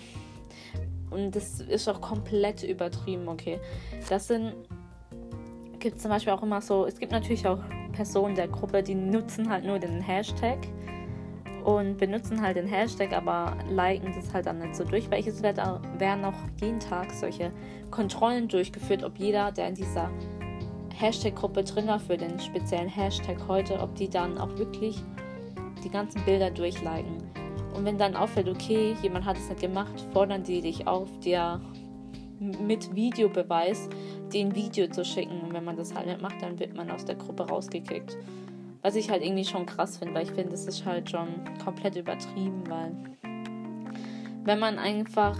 [1.09, 3.59] Und das ist auch komplett übertrieben, okay.
[4.09, 4.53] Das sind,
[5.79, 7.59] gibt zum Beispiel auch immer so, es gibt natürlich auch
[7.93, 10.59] Personen der Gruppe, die nutzen halt nur den Hashtag
[11.77, 15.41] und benutzen halt den Hashtag, aber liken das halt dann nicht so durch, weil es
[15.43, 17.51] werden auch jeden Tag solche
[17.91, 20.09] Kontrollen durchgeführt, ob jeder, der in dieser
[20.95, 25.03] Hashtag-Gruppe drin war für den speziellen Hashtag heute, ob die dann auch wirklich
[25.83, 27.23] die ganzen Bilder durchliken.
[27.75, 31.61] Und wenn dann auffällt, okay, jemand hat es nicht gemacht, fordern die dich auf, dir
[32.39, 33.89] mit Videobeweis
[34.33, 35.39] den Video zu schicken.
[35.41, 38.17] Und wenn man das halt nicht macht, dann wird man aus der Gruppe rausgekickt.
[38.81, 41.27] Was ich halt irgendwie schon krass finde, weil ich finde, das ist halt schon
[41.63, 42.95] komplett übertrieben, weil
[44.45, 45.37] wenn man einfach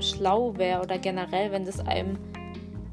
[0.00, 2.18] schlau wäre oder generell, wenn das einem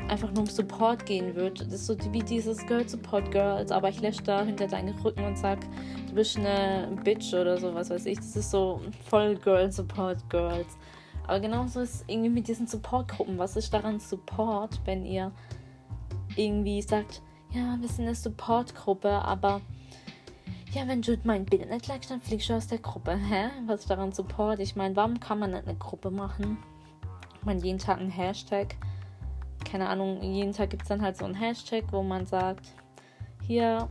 [0.07, 3.89] einfach nur um Support gehen würde, das ist so wie dieses Girl Support Girls, aber
[3.89, 5.59] ich lösche da hinter deinen Rücken und sag,
[6.07, 8.17] du bist eine Bitch oder so, was weiß ich.
[8.17, 10.77] Das ist so voll Girl Support Girls.
[11.27, 13.37] Aber genauso ist es irgendwie mit diesen Support-Gruppen.
[13.37, 15.31] Was ist daran Support, wenn ihr
[16.35, 19.61] irgendwie sagt, ja, wir sind eine Supportgruppe, aber
[20.71, 23.17] ja, wenn du mein Bild nicht likest, dann fliegst du aus der Gruppe.
[23.17, 23.49] Hä?
[23.65, 24.59] Was ist daran Support?
[24.59, 26.59] Ich meine, warum kann man nicht eine Gruppe machen?
[27.43, 28.75] Man jeden Tag einen Hashtag.
[29.65, 32.67] Keine Ahnung, jeden Tag gibt es dann halt so einen Hashtag, wo man sagt,
[33.47, 33.89] hier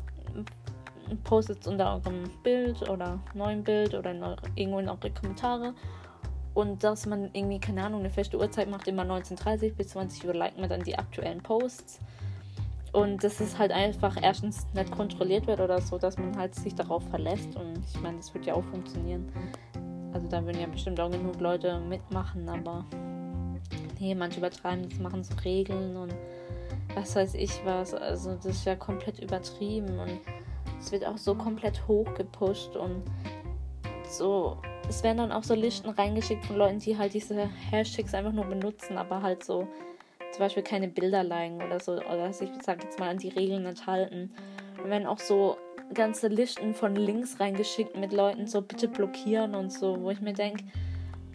[1.24, 5.74] postet unter eurem Bild oder neuen Bild oder in eure, irgendwo in eure Kommentare.
[6.54, 10.34] Und dass man irgendwie, keine Ahnung, eine feste Uhrzeit macht, immer 19.30 bis 20 Uhr,
[10.34, 12.00] liked man dann die aktuellen Posts.
[12.98, 16.74] Und dass es halt einfach erstens nicht kontrolliert wird oder so, dass man halt sich
[16.74, 17.54] darauf verlässt.
[17.54, 19.30] Und ich meine, das wird ja auch funktionieren.
[20.12, 22.84] Also da würden ja bestimmt auch genug Leute mitmachen, aber
[24.00, 26.12] nee, manche übertreiben das, machen so Regeln und
[26.96, 27.94] was weiß ich was.
[27.94, 30.18] Also das ist ja komplett übertrieben und
[30.80, 33.02] es wird auch so komplett hochgepusht und
[34.10, 34.56] so.
[34.88, 38.46] Es werden dann auch so Listen reingeschickt von Leuten, die halt diese Hashtags einfach nur
[38.46, 39.68] benutzen, aber halt so
[40.38, 43.64] zum Beispiel keine Bilder liken oder so, oder ich sag jetzt mal an die Regeln
[43.64, 44.30] nicht halten.
[44.80, 45.56] Und wenn auch so
[45.92, 50.34] ganze Listen von Links reingeschickt mit Leuten so bitte blockieren und so, wo ich mir
[50.34, 50.62] denke,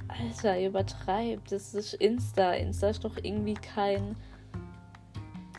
[0.07, 2.53] Alter, ihr übertreibt, das ist Insta.
[2.53, 4.15] Insta ist doch irgendwie kein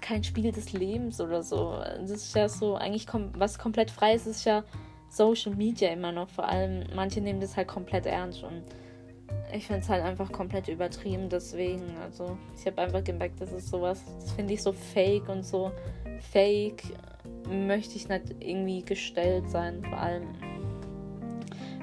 [0.00, 1.82] kein Spiel des Lebens oder so.
[2.00, 4.64] Das ist ja so eigentlich kom was komplett frei ist, ist ja
[5.10, 6.30] Social Media immer noch.
[6.30, 8.62] Vor allem manche nehmen das halt komplett ernst und
[9.54, 11.28] ich finde es halt einfach komplett übertrieben.
[11.28, 15.44] Deswegen, also ich habe einfach gemerkt, das ist sowas, das finde ich so fake und
[15.44, 15.70] so
[16.32, 16.82] fake
[17.48, 19.82] möchte ich nicht irgendwie gestellt sein.
[19.88, 20.26] Vor allem,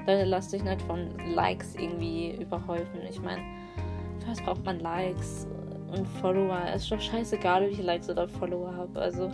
[0.06, 3.00] Leute, lasst euch nicht von Likes irgendwie überhäufen.
[3.08, 3.42] Ich meine,
[4.26, 5.46] was braucht man Likes
[5.90, 6.60] und Follower?
[6.74, 9.00] Es ist doch scheißegal, wie ich Likes oder Follower habe.
[9.00, 9.30] Also,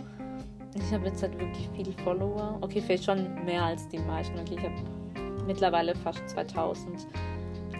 [0.75, 2.57] ich habe jetzt halt wirklich viele Follower.
[2.61, 4.37] Okay, vielleicht schon mehr als die meisten.
[4.39, 7.07] Okay, ich habe mittlerweile fast 2000.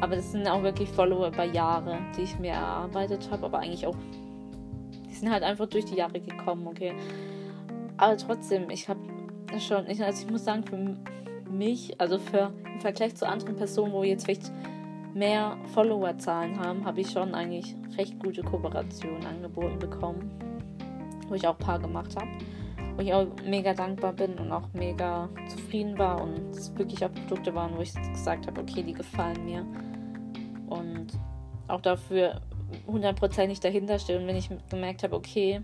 [0.02, 3.46] Aber das sind auch wirklich Follower über Jahre, die ich mir erarbeitet habe.
[3.46, 3.96] Aber eigentlich auch,
[5.10, 6.94] die sind halt einfach durch die Jahre gekommen, okay.
[7.98, 9.02] Aber trotzdem, ich habe
[9.60, 10.98] schon, ich, also ich muss sagen, für
[11.52, 14.52] mich, also für im Vergleich zu anderen Personen, wo jetzt vielleicht
[15.14, 20.32] mehr Followerzahlen haben, habe ich schon eigentlich recht gute Kooperationen angeboten bekommen,
[21.28, 22.30] wo ich auch ein paar gemacht habe,
[22.96, 27.12] wo ich auch mega dankbar bin und auch mega zufrieden war und es wirklich auch
[27.12, 29.66] Produkte waren, wo ich gesagt habe, okay, die gefallen mir
[30.70, 31.08] und
[31.68, 32.42] auch dafür
[32.88, 35.62] hundertprozentig dahinter stehe und wenn ich gemerkt habe, okay,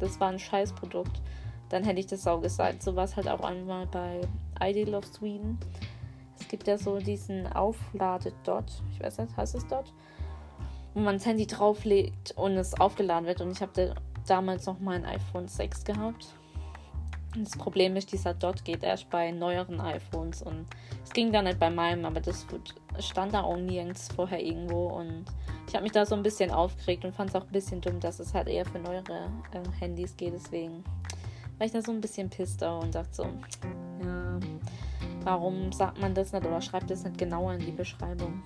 [0.00, 1.20] das war ein Scheißprodukt,
[1.68, 2.82] dann hätte ich das auch gesagt.
[2.82, 4.20] So war es halt auch einmal bei
[4.60, 5.58] Ideal of Sweden.
[6.38, 9.92] Es gibt ja so diesen Aufladedot, ich weiß nicht, heißt es dort,
[10.94, 13.40] wo man das Handy drauflegt und es aufgeladen wird.
[13.40, 13.94] Und ich habe
[14.26, 16.26] damals noch mein iPhone 6 gehabt.
[17.36, 20.66] Das Problem ist, dieser Dot geht erst bei neueren iPhones und
[21.02, 22.46] es ging dann nicht bei meinem, aber das
[23.00, 25.24] stand da auch nirgends vorher irgendwo und
[25.66, 27.98] ich habe mich da so ein bisschen aufgeregt und fand es auch ein bisschen dumm,
[27.98, 30.34] dass es halt eher für neuere äh, Handys geht.
[30.34, 30.84] Deswegen
[31.58, 33.24] war ich da so ein bisschen pister und dachte so,
[34.04, 34.38] ja,
[35.24, 38.42] warum sagt man das nicht oder schreibt das nicht genauer in die Beschreibung?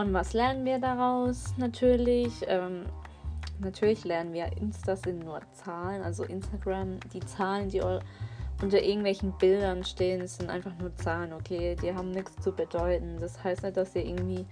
[0.00, 1.54] Und was lernen wir daraus?
[1.56, 2.86] Natürlich, ähm,
[3.60, 7.80] natürlich lernen wir, Insta sind nur Zahlen, also Instagram, die Zahlen, die
[8.62, 11.76] unter irgendwelchen Bildern stehen, sind einfach nur Zahlen, okay?
[11.80, 13.18] Die haben nichts zu bedeuten.
[13.20, 14.46] Das heißt nicht, dass ihr irgendwie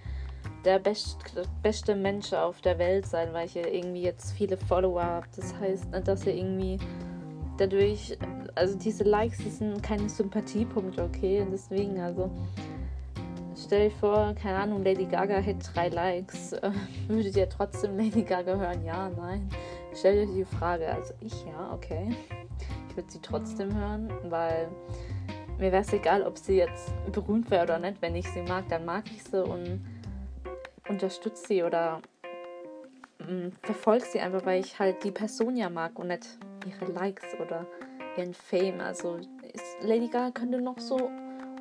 [0.65, 1.17] der best,
[1.61, 5.37] beste Mensch auf der Welt seid, weil ihr irgendwie jetzt viele Follower habt.
[5.37, 6.77] Das heißt nicht, dass ihr irgendwie
[7.57, 8.17] dadurch,
[8.55, 11.41] also diese Likes, die sind keine Sympathiepunkte, okay?
[11.41, 12.31] Und deswegen, also
[13.63, 16.55] stell euch vor, keine Ahnung, Lady Gaga hätte drei Likes.
[17.07, 18.83] Würdet ihr trotzdem Lady Gaga hören?
[18.83, 19.49] Ja, nein.
[19.95, 22.15] Stellt euch die Frage, also ich ja, okay
[22.93, 24.69] ich würde sie trotzdem hören, weil
[25.57, 27.99] mir wäre es egal, ob sie jetzt berühmt wäre oder nicht.
[28.03, 29.83] Wenn ich sie mag, dann mag ich sie und
[30.87, 32.01] unterstütze sie oder
[33.17, 36.37] mm, verfolge sie einfach, weil ich halt die Person ja mag und nicht
[36.67, 37.65] ihre Likes oder
[38.15, 38.79] ihren Fame.
[38.79, 39.17] Also
[39.81, 41.09] Lady Gaga könnte noch so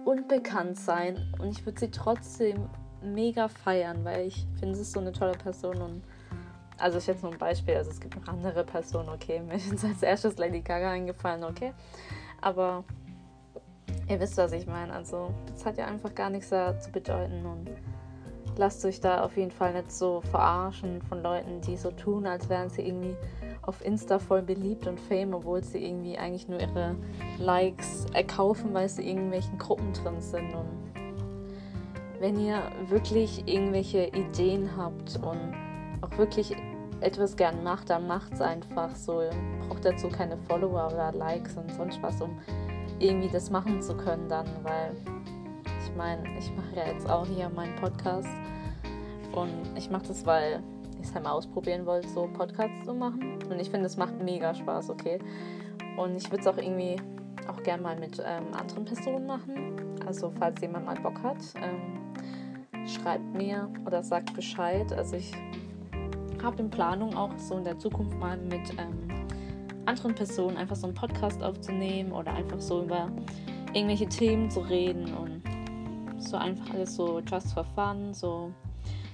[0.05, 1.33] unbekannt sein.
[1.39, 2.69] Und ich würde sie trotzdem
[3.03, 6.03] mega feiern, weil ich finde, sie ist so eine tolle Person und
[6.79, 9.85] also ist jetzt nur ein Beispiel, also es gibt noch andere Personen, okay, mir ist
[9.85, 11.73] als erstes Lady Gaga eingefallen, okay,
[12.41, 12.85] aber
[14.09, 17.45] ihr wisst, was ich meine, also es hat ja einfach gar nichts da zu bedeuten
[17.47, 17.71] und
[18.57, 22.49] lasst euch da auf jeden Fall nicht so verarschen von Leuten, die so tun, als
[22.49, 23.17] wären sie irgendwie
[23.63, 26.97] auf Insta voll beliebt und fame, obwohl sie irgendwie eigentlich nur ihre
[27.39, 30.93] Likes erkaufen, weil sie in irgendwelchen Gruppen drin sind und
[32.23, 35.55] wenn ihr wirklich irgendwelche Ideen habt und
[36.03, 36.55] auch wirklich
[37.01, 39.23] etwas gern macht, dann macht es einfach so.
[39.23, 39.33] Ihr
[39.67, 42.39] braucht dazu keine Follower oder Likes und sonst was, um
[43.01, 44.95] irgendwie das machen zu können dann, weil
[45.85, 48.29] ich meine, ich mache ja jetzt auch hier meinen Podcast
[49.33, 50.63] und ich mache das, weil
[51.03, 54.21] ich es halt mal ausprobieren wollte, so Podcasts zu machen und ich finde, es macht
[54.23, 55.19] mega Spaß, okay?
[55.97, 56.97] Und ich würde es auch irgendwie
[57.49, 59.99] auch gern mal mit ähm, anderen Personen machen.
[60.07, 64.93] Also falls jemand mal Bock hat, ähm, schreibt mir oder sagt Bescheid.
[64.93, 65.33] Also ich
[66.43, 69.09] habe in Planung auch so in der Zukunft mal mit ähm,
[69.87, 73.11] anderen Personen einfach so einen Podcast aufzunehmen oder einfach so über
[73.73, 75.43] irgendwelche Themen zu reden und
[76.23, 78.53] so einfach alles so just for fun, so,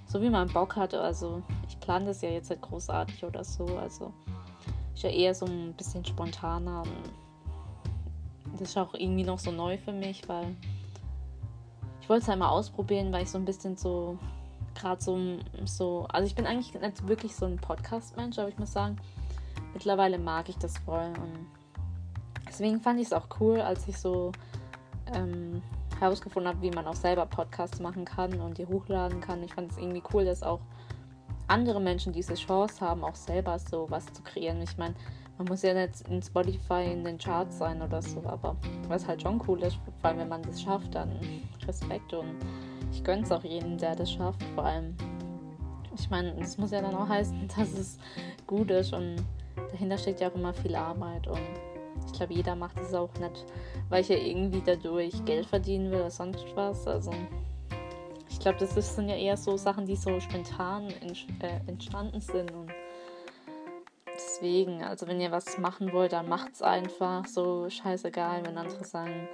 [0.08, 0.94] so wie man Bock hat.
[0.94, 3.64] Also ich plane das ja jetzt nicht großartig oder so.
[3.78, 4.12] Also
[4.92, 6.82] ist ja eher so ein bisschen spontaner.
[8.52, 10.56] Das ist auch irgendwie noch so neu für mich, weil
[12.00, 14.18] ich wollte es halt mal ausprobieren, weil ich so ein bisschen so
[14.74, 15.18] gerade so,
[15.64, 18.96] so, also ich bin eigentlich nicht wirklich so ein Podcast-Mensch, aber ich muss sagen,
[19.72, 21.46] mittlerweile mag ich das voll und
[22.48, 24.32] Deswegen fand ich es auch cool, als ich so
[25.14, 25.62] ähm,
[26.00, 29.42] herausgefunden habe, wie man auch selber Podcasts machen kann und die hochladen kann.
[29.42, 30.60] Ich fand es irgendwie cool, dass auch
[31.48, 34.60] andere Menschen diese Chance haben, auch selber so was zu kreieren.
[34.62, 34.94] Ich meine,
[35.38, 38.56] man muss ja nicht in Spotify in den Charts sein oder so, aber
[38.88, 41.10] was halt schon cool ist, vor allem wenn man das schafft, dann
[41.66, 42.36] Respekt und
[42.92, 44.42] ich gönne es auch jedem, der das schafft.
[44.54, 44.96] Vor allem,
[45.96, 47.98] ich meine, das muss ja dann auch heißen, dass es
[48.46, 49.16] gut ist und
[49.70, 51.40] dahinter steckt ja auch immer viel Arbeit und
[52.08, 53.44] ich glaube, jeder macht es auch nicht,
[53.90, 56.86] weil ich ja irgendwie dadurch Geld verdienen will oder sonst was.
[56.86, 57.12] Also
[58.28, 62.72] ich glaube, das sind ja eher so Sachen, die so spontan äh, entstanden sind und
[64.14, 67.26] deswegen, also wenn ihr was machen wollt, dann macht's einfach.
[67.26, 69.28] So scheißegal, wenn andere sagen,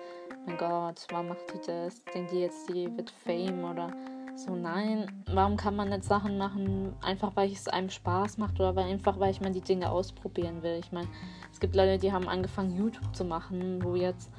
[0.46, 2.02] mein Gott, warum macht die das?
[2.12, 3.92] Denkt die jetzt, die wird Fame oder
[4.36, 4.54] so?
[4.54, 8.84] Nein, warum kann man nicht Sachen machen, einfach weil es einem Spaß macht oder weil
[8.84, 10.78] einfach weil ich mal die Dinge ausprobieren will?
[10.80, 11.08] Ich meine,
[11.52, 14.30] es gibt Leute, die haben angefangen YouTube zu machen, wo jetzt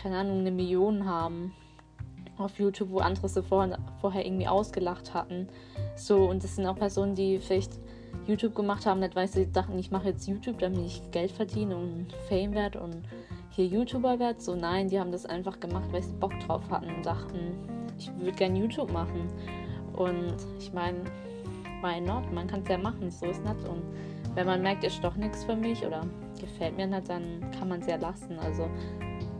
[0.00, 1.52] keine Ahnung eine Million haben
[2.38, 5.48] auf YouTube, wo andere sie vorher, vorher irgendwie ausgelacht hatten.
[5.96, 7.78] So, und das sind auch Personen, die vielleicht
[8.26, 11.76] YouTube gemacht haben, nicht weil sie dachten, ich mache jetzt YouTube, damit ich Geld verdiene
[11.76, 13.02] und Fame werde und
[13.50, 14.40] hier YouTuber werde.
[14.40, 18.10] So nein, die haben das einfach gemacht, weil sie Bock drauf hatten und dachten, ich
[18.18, 19.28] würde gerne YouTube machen.
[19.94, 20.98] Und ich meine,
[21.82, 22.32] why not?
[22.32, 23.68] Man kann es ja machen, so ist nicht.
[23.68, 23.82] Und
[24.34, 26.02] wenn man merkt, ist doch nichts für mich oder
[26.40, 28.38] gefällt mir nicht, dann kann man es ja lassen.
[28.38, 28.68] Also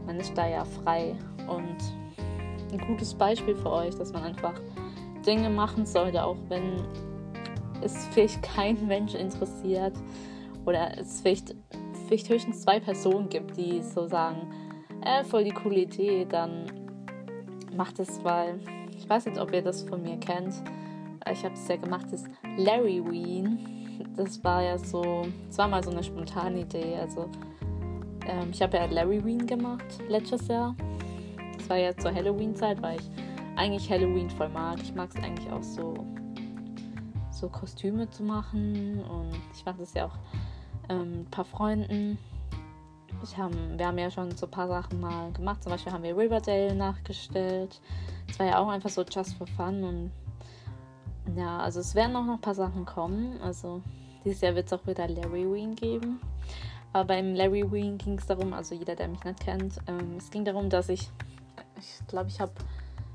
[0.06, 1.16] man ist da ja frei.
[1.48, 1.76] Und
[2.72, 4.54] ein gutes Beispiel für euch, dass man einfach
[5.26, 6.82] Dinge machen sollte, auch wenn
[7.82, 9.94] es vielleicht kein Mensch interessiert
[10.64, 11.54] oder es vielleicht,
[12.06, 14.50] vielleicht höchstens zwei Personen gibt, die so sagen,
[15.04, 16.66] äh, voll die coole Idee, dann
[17.74, 18.60] macht es, weil
[18.96, 20.54] ich weiß nicht, ob ihr das von mir kennt.
[21.30, 22.24] Ich habe es ja gemacht, das
[22.56, 23.58] Larry Ween.
[24.16, 26.96] Das war ja so, es war mal so eine spontane Idee.
[27.00, 27.28] Also
[28.26, 30.74] ähm, ich habe ja Larry Ween gemacht letztes Jahr.
[31.56, 33.10] Das war ja zur Halloween-Zeit, weil ich
[33.56, 34.80] eigentlich Halloween voll mag.
[34.82, 35.94] Ich mag es eigentlich auch so
[37.30, 40.16] so Kostüme zu machen und ich mache das ja auch
[40.88, 42.18] ähm, ein paar Freunden.
[43.24, 45.62] Ich hab, wir haben ja schon so ein paar Sachen mal gemacht.
[45.62, 47.80] Zum Beispiel haben wir Riverdale nachgestellt.
[48.28, 50.10] Es war ja auch einfach so just for fun und
[51.36, 53.40] ja, also es werden auch noch ein paar Sachen kommen.
[53.40, 53.82] Also
[54.24, 56.20] dieses Jahr wird es auch wieder Larry Ween geben.
[56.92, 60.30] Aber beim Larry Ween ging es darum, also jeder, der mich nicht kennt, ähm, es
[60.30, 61.10] ging darum, dass ich,
[61.78, 62.52] ich glaube, ich habe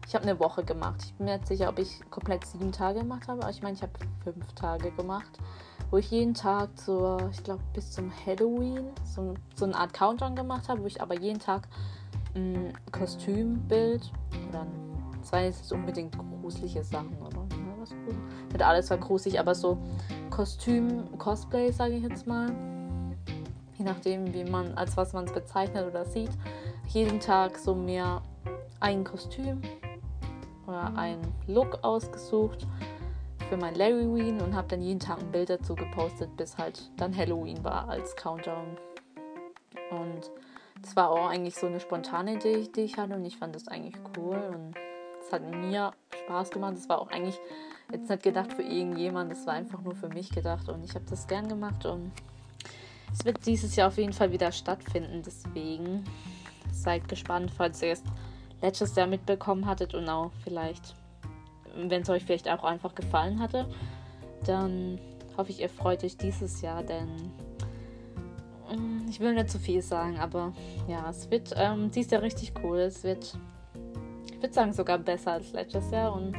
[0.09, 1.03] ich habe eine Woche gemacht.
[1.05, 3.75] Ich bin mir nicht sicher, ob ich komplett sieben Tage gemacht habe, aber ich meine,
[3.75, 3.93] ich habe
[4.23, 5.37] fünf Tage gemacht,
[5.91, 10.35] wo ich jeden Tag zur, ich glaube, bis zum Halloween so, so eine Art Countdown
[10.35, 11.67] gemacht habe, wo ich aber jeden Tag
[12.35, 14.11] ein Kostümbild
[14.49, 14.67] oder
[15.21, 17.45] es war jetzt unbedingt gruselige Sachen, oder?
[17.51, 17.91] Ja, was
[18.51, 19.77] Nicht alles war gruselig, aber so
[20.29, 22.51] Kostüm, Cosplay, sage ich jetzt mal.
[23.77, 26.31] Je nachdem, wie man, als was man es bezeichnet oder sieht.
[26.87, 28.21] Jeden Tag so mehr
[28.79, 29.61] ein Kostüm
[30.67, 32.67] oder einen Look ausgesucht
[33.49, 37.15] für mein Larryween und habe dann jeden Tag ein Bild dazu gepostet, bis halt dann
[37.15, 38.77] Halloween war als Countdown.
[39.89, 40.31] Und
[40.81, 43.67] das war auch eigentlich so eine spontane Idee, die ich hatte und ich fand das
[43.67, 44.75] eigentlich cool und
[45.19, 45.91] es hat mir
[46.25, 46.75] Spaß gemacht.
[46.77, 47.39] Es war auch eigentlich
[47.91, 51.05] jetzt nicht gedacht für irgendjemand, es war einfach nur für mich gedacht und ich habe
[51.09, 52.11] das gern gemacht und
[53.11, 56.03] es wird dieses Jahr auf jeden Fall wieder stattfinden, deswegen
[56.71, 58.03] seid gespannt, falls ihr es
[58.61, 60.93] letztes Jahr mitbekommen hattet und auch vielleicht,
[61.87, 63.67] wenn es euch vielleicht auch einfach gefallen hatte,
[64.45, 64.99] dann
[65.37, 67.07] hoffe ich, ihr freut euch dieses Jahr, denn
[68.75, 70.53] mm, ich will nicht zu viel sagen, aber
[70.87, 72.79] ja, es wird ähm, dieses Jahr richtig cool.
[72.79, 73.37] Es wird,
[74.31, 76.13] ich würde sagen, sogar besser als letztes Jahr.
[76.13, 76.35] Und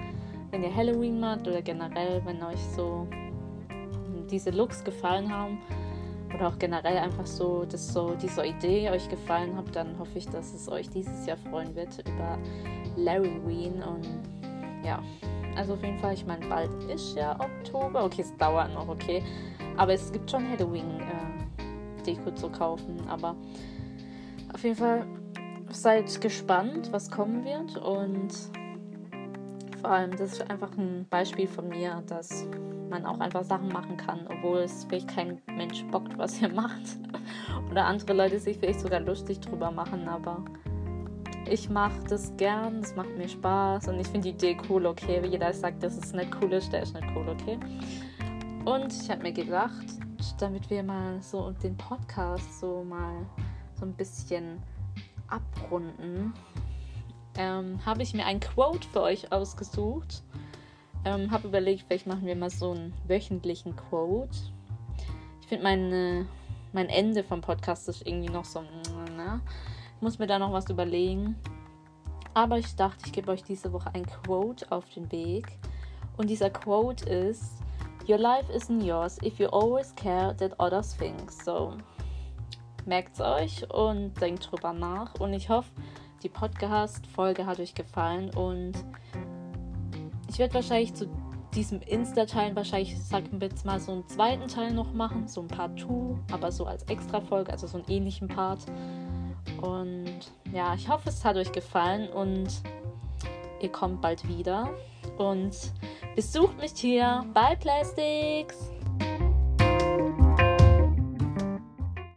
[0.51, 3.07] wenn ihr Halloween macht oder generell, wenn euch so
[4.31, 5.59] diese Looks gefallen haben,
[6.35, 10.29] oder auch generell einfach so, dass so diese Idee euch gefallen hat, dann hoffe ich,
[10.29, 12.39] dass es euch dieses Jahr freuen wird über
[12.97, 14.07] Larry Ween und
[14.85, 15.03] ja,
[15.57, 19.23] also auf jeden Fall, ich meine, bald ist ja Oktober, okay, es dauert noch, okay,
[19.77, 23.37] aber es gibt schon Halloween äh, zu kaufen, aber
[24.53, 25.07] auf jeden Fall
[25.71, 27.77] seid gespannt, was kommen wird.
[27.77, 28.33] Und
[29.81, 32.47] vor allem, das ist einfach ein Beispiel von mir, dass
[32.89, 36.99] man auch einfach Sachen machen kann, obwohl es vielleicht kein Mensch bockt, was ihr macht.
[37.71, 40.45] Oder andere Leute sich vielleicht sogar lustig drüber machen, aber
[41.51, 45.21] ich mache das gern, es macht mir Spaß und ich finde die Idee cool, okay.
[45.23, 47.59] Wie jeder sagt, dass es nicht cool ist, der ist nicht cool, okay.
[48.65, 49.87] Und ich habe mir gedacht,
[50.39, 53.27] damit wir mal so den Podcast so mal
[53.75, 54.63] so ein bisschen
[55.29, 56.33] abrunden,
[57.37, 60.23] ähm, habe ich mir ein Quote für euch ausgesucht.
[61.05, 64.37] Ähm, habe überlegt, vielleicht machen wir mal so einen wöchentlichen Quote.
[65.41, 65.65] Ich finde
[66.73, 68.63] mein Ende vom Podcast ist irgendwie noch so,
[69.17, 69.41] mehr.
[70.01, 71.37] Muss mir da noch was überlegen.
[72.33, 75.59] Aber ich dachte, ich gebe euch diese Woche ein Quote auf den Weg.
[76.17, 77.63] Und dieser Quote ist:
[78.09, 81.31] Your life isn't yours if you always care that others think.
[81.31, 81.75] So,
[82.87, 85.15] merkt es euch und denkt drüber nach.
[85.21, 85.71] Und ich hoffe,
[86.23, 88.31] die Podcast-Folge hat euch gefallen.
[88.35, 88.73] Und
[90.29, 91.09] ich werde wahrscheinlich zu
[91.55, 95.49] diesem Insta-Teil wahrscheinlich, sagen wir jetzt mal, so einen zweiten Teil noch machen, so ein
[95.49, 98.67] Part 2, aber so als Extra-Folge, also so einen ähnlichen Part.
[99.61, 102.49] Und ja, ich hoffe, es hat euch gefallen und
[103.61, 104.71] ihr kommt bald wieder.
[105.19, 105.55] Und
[106.17, 108.71] besucht mich hier bei Plastics.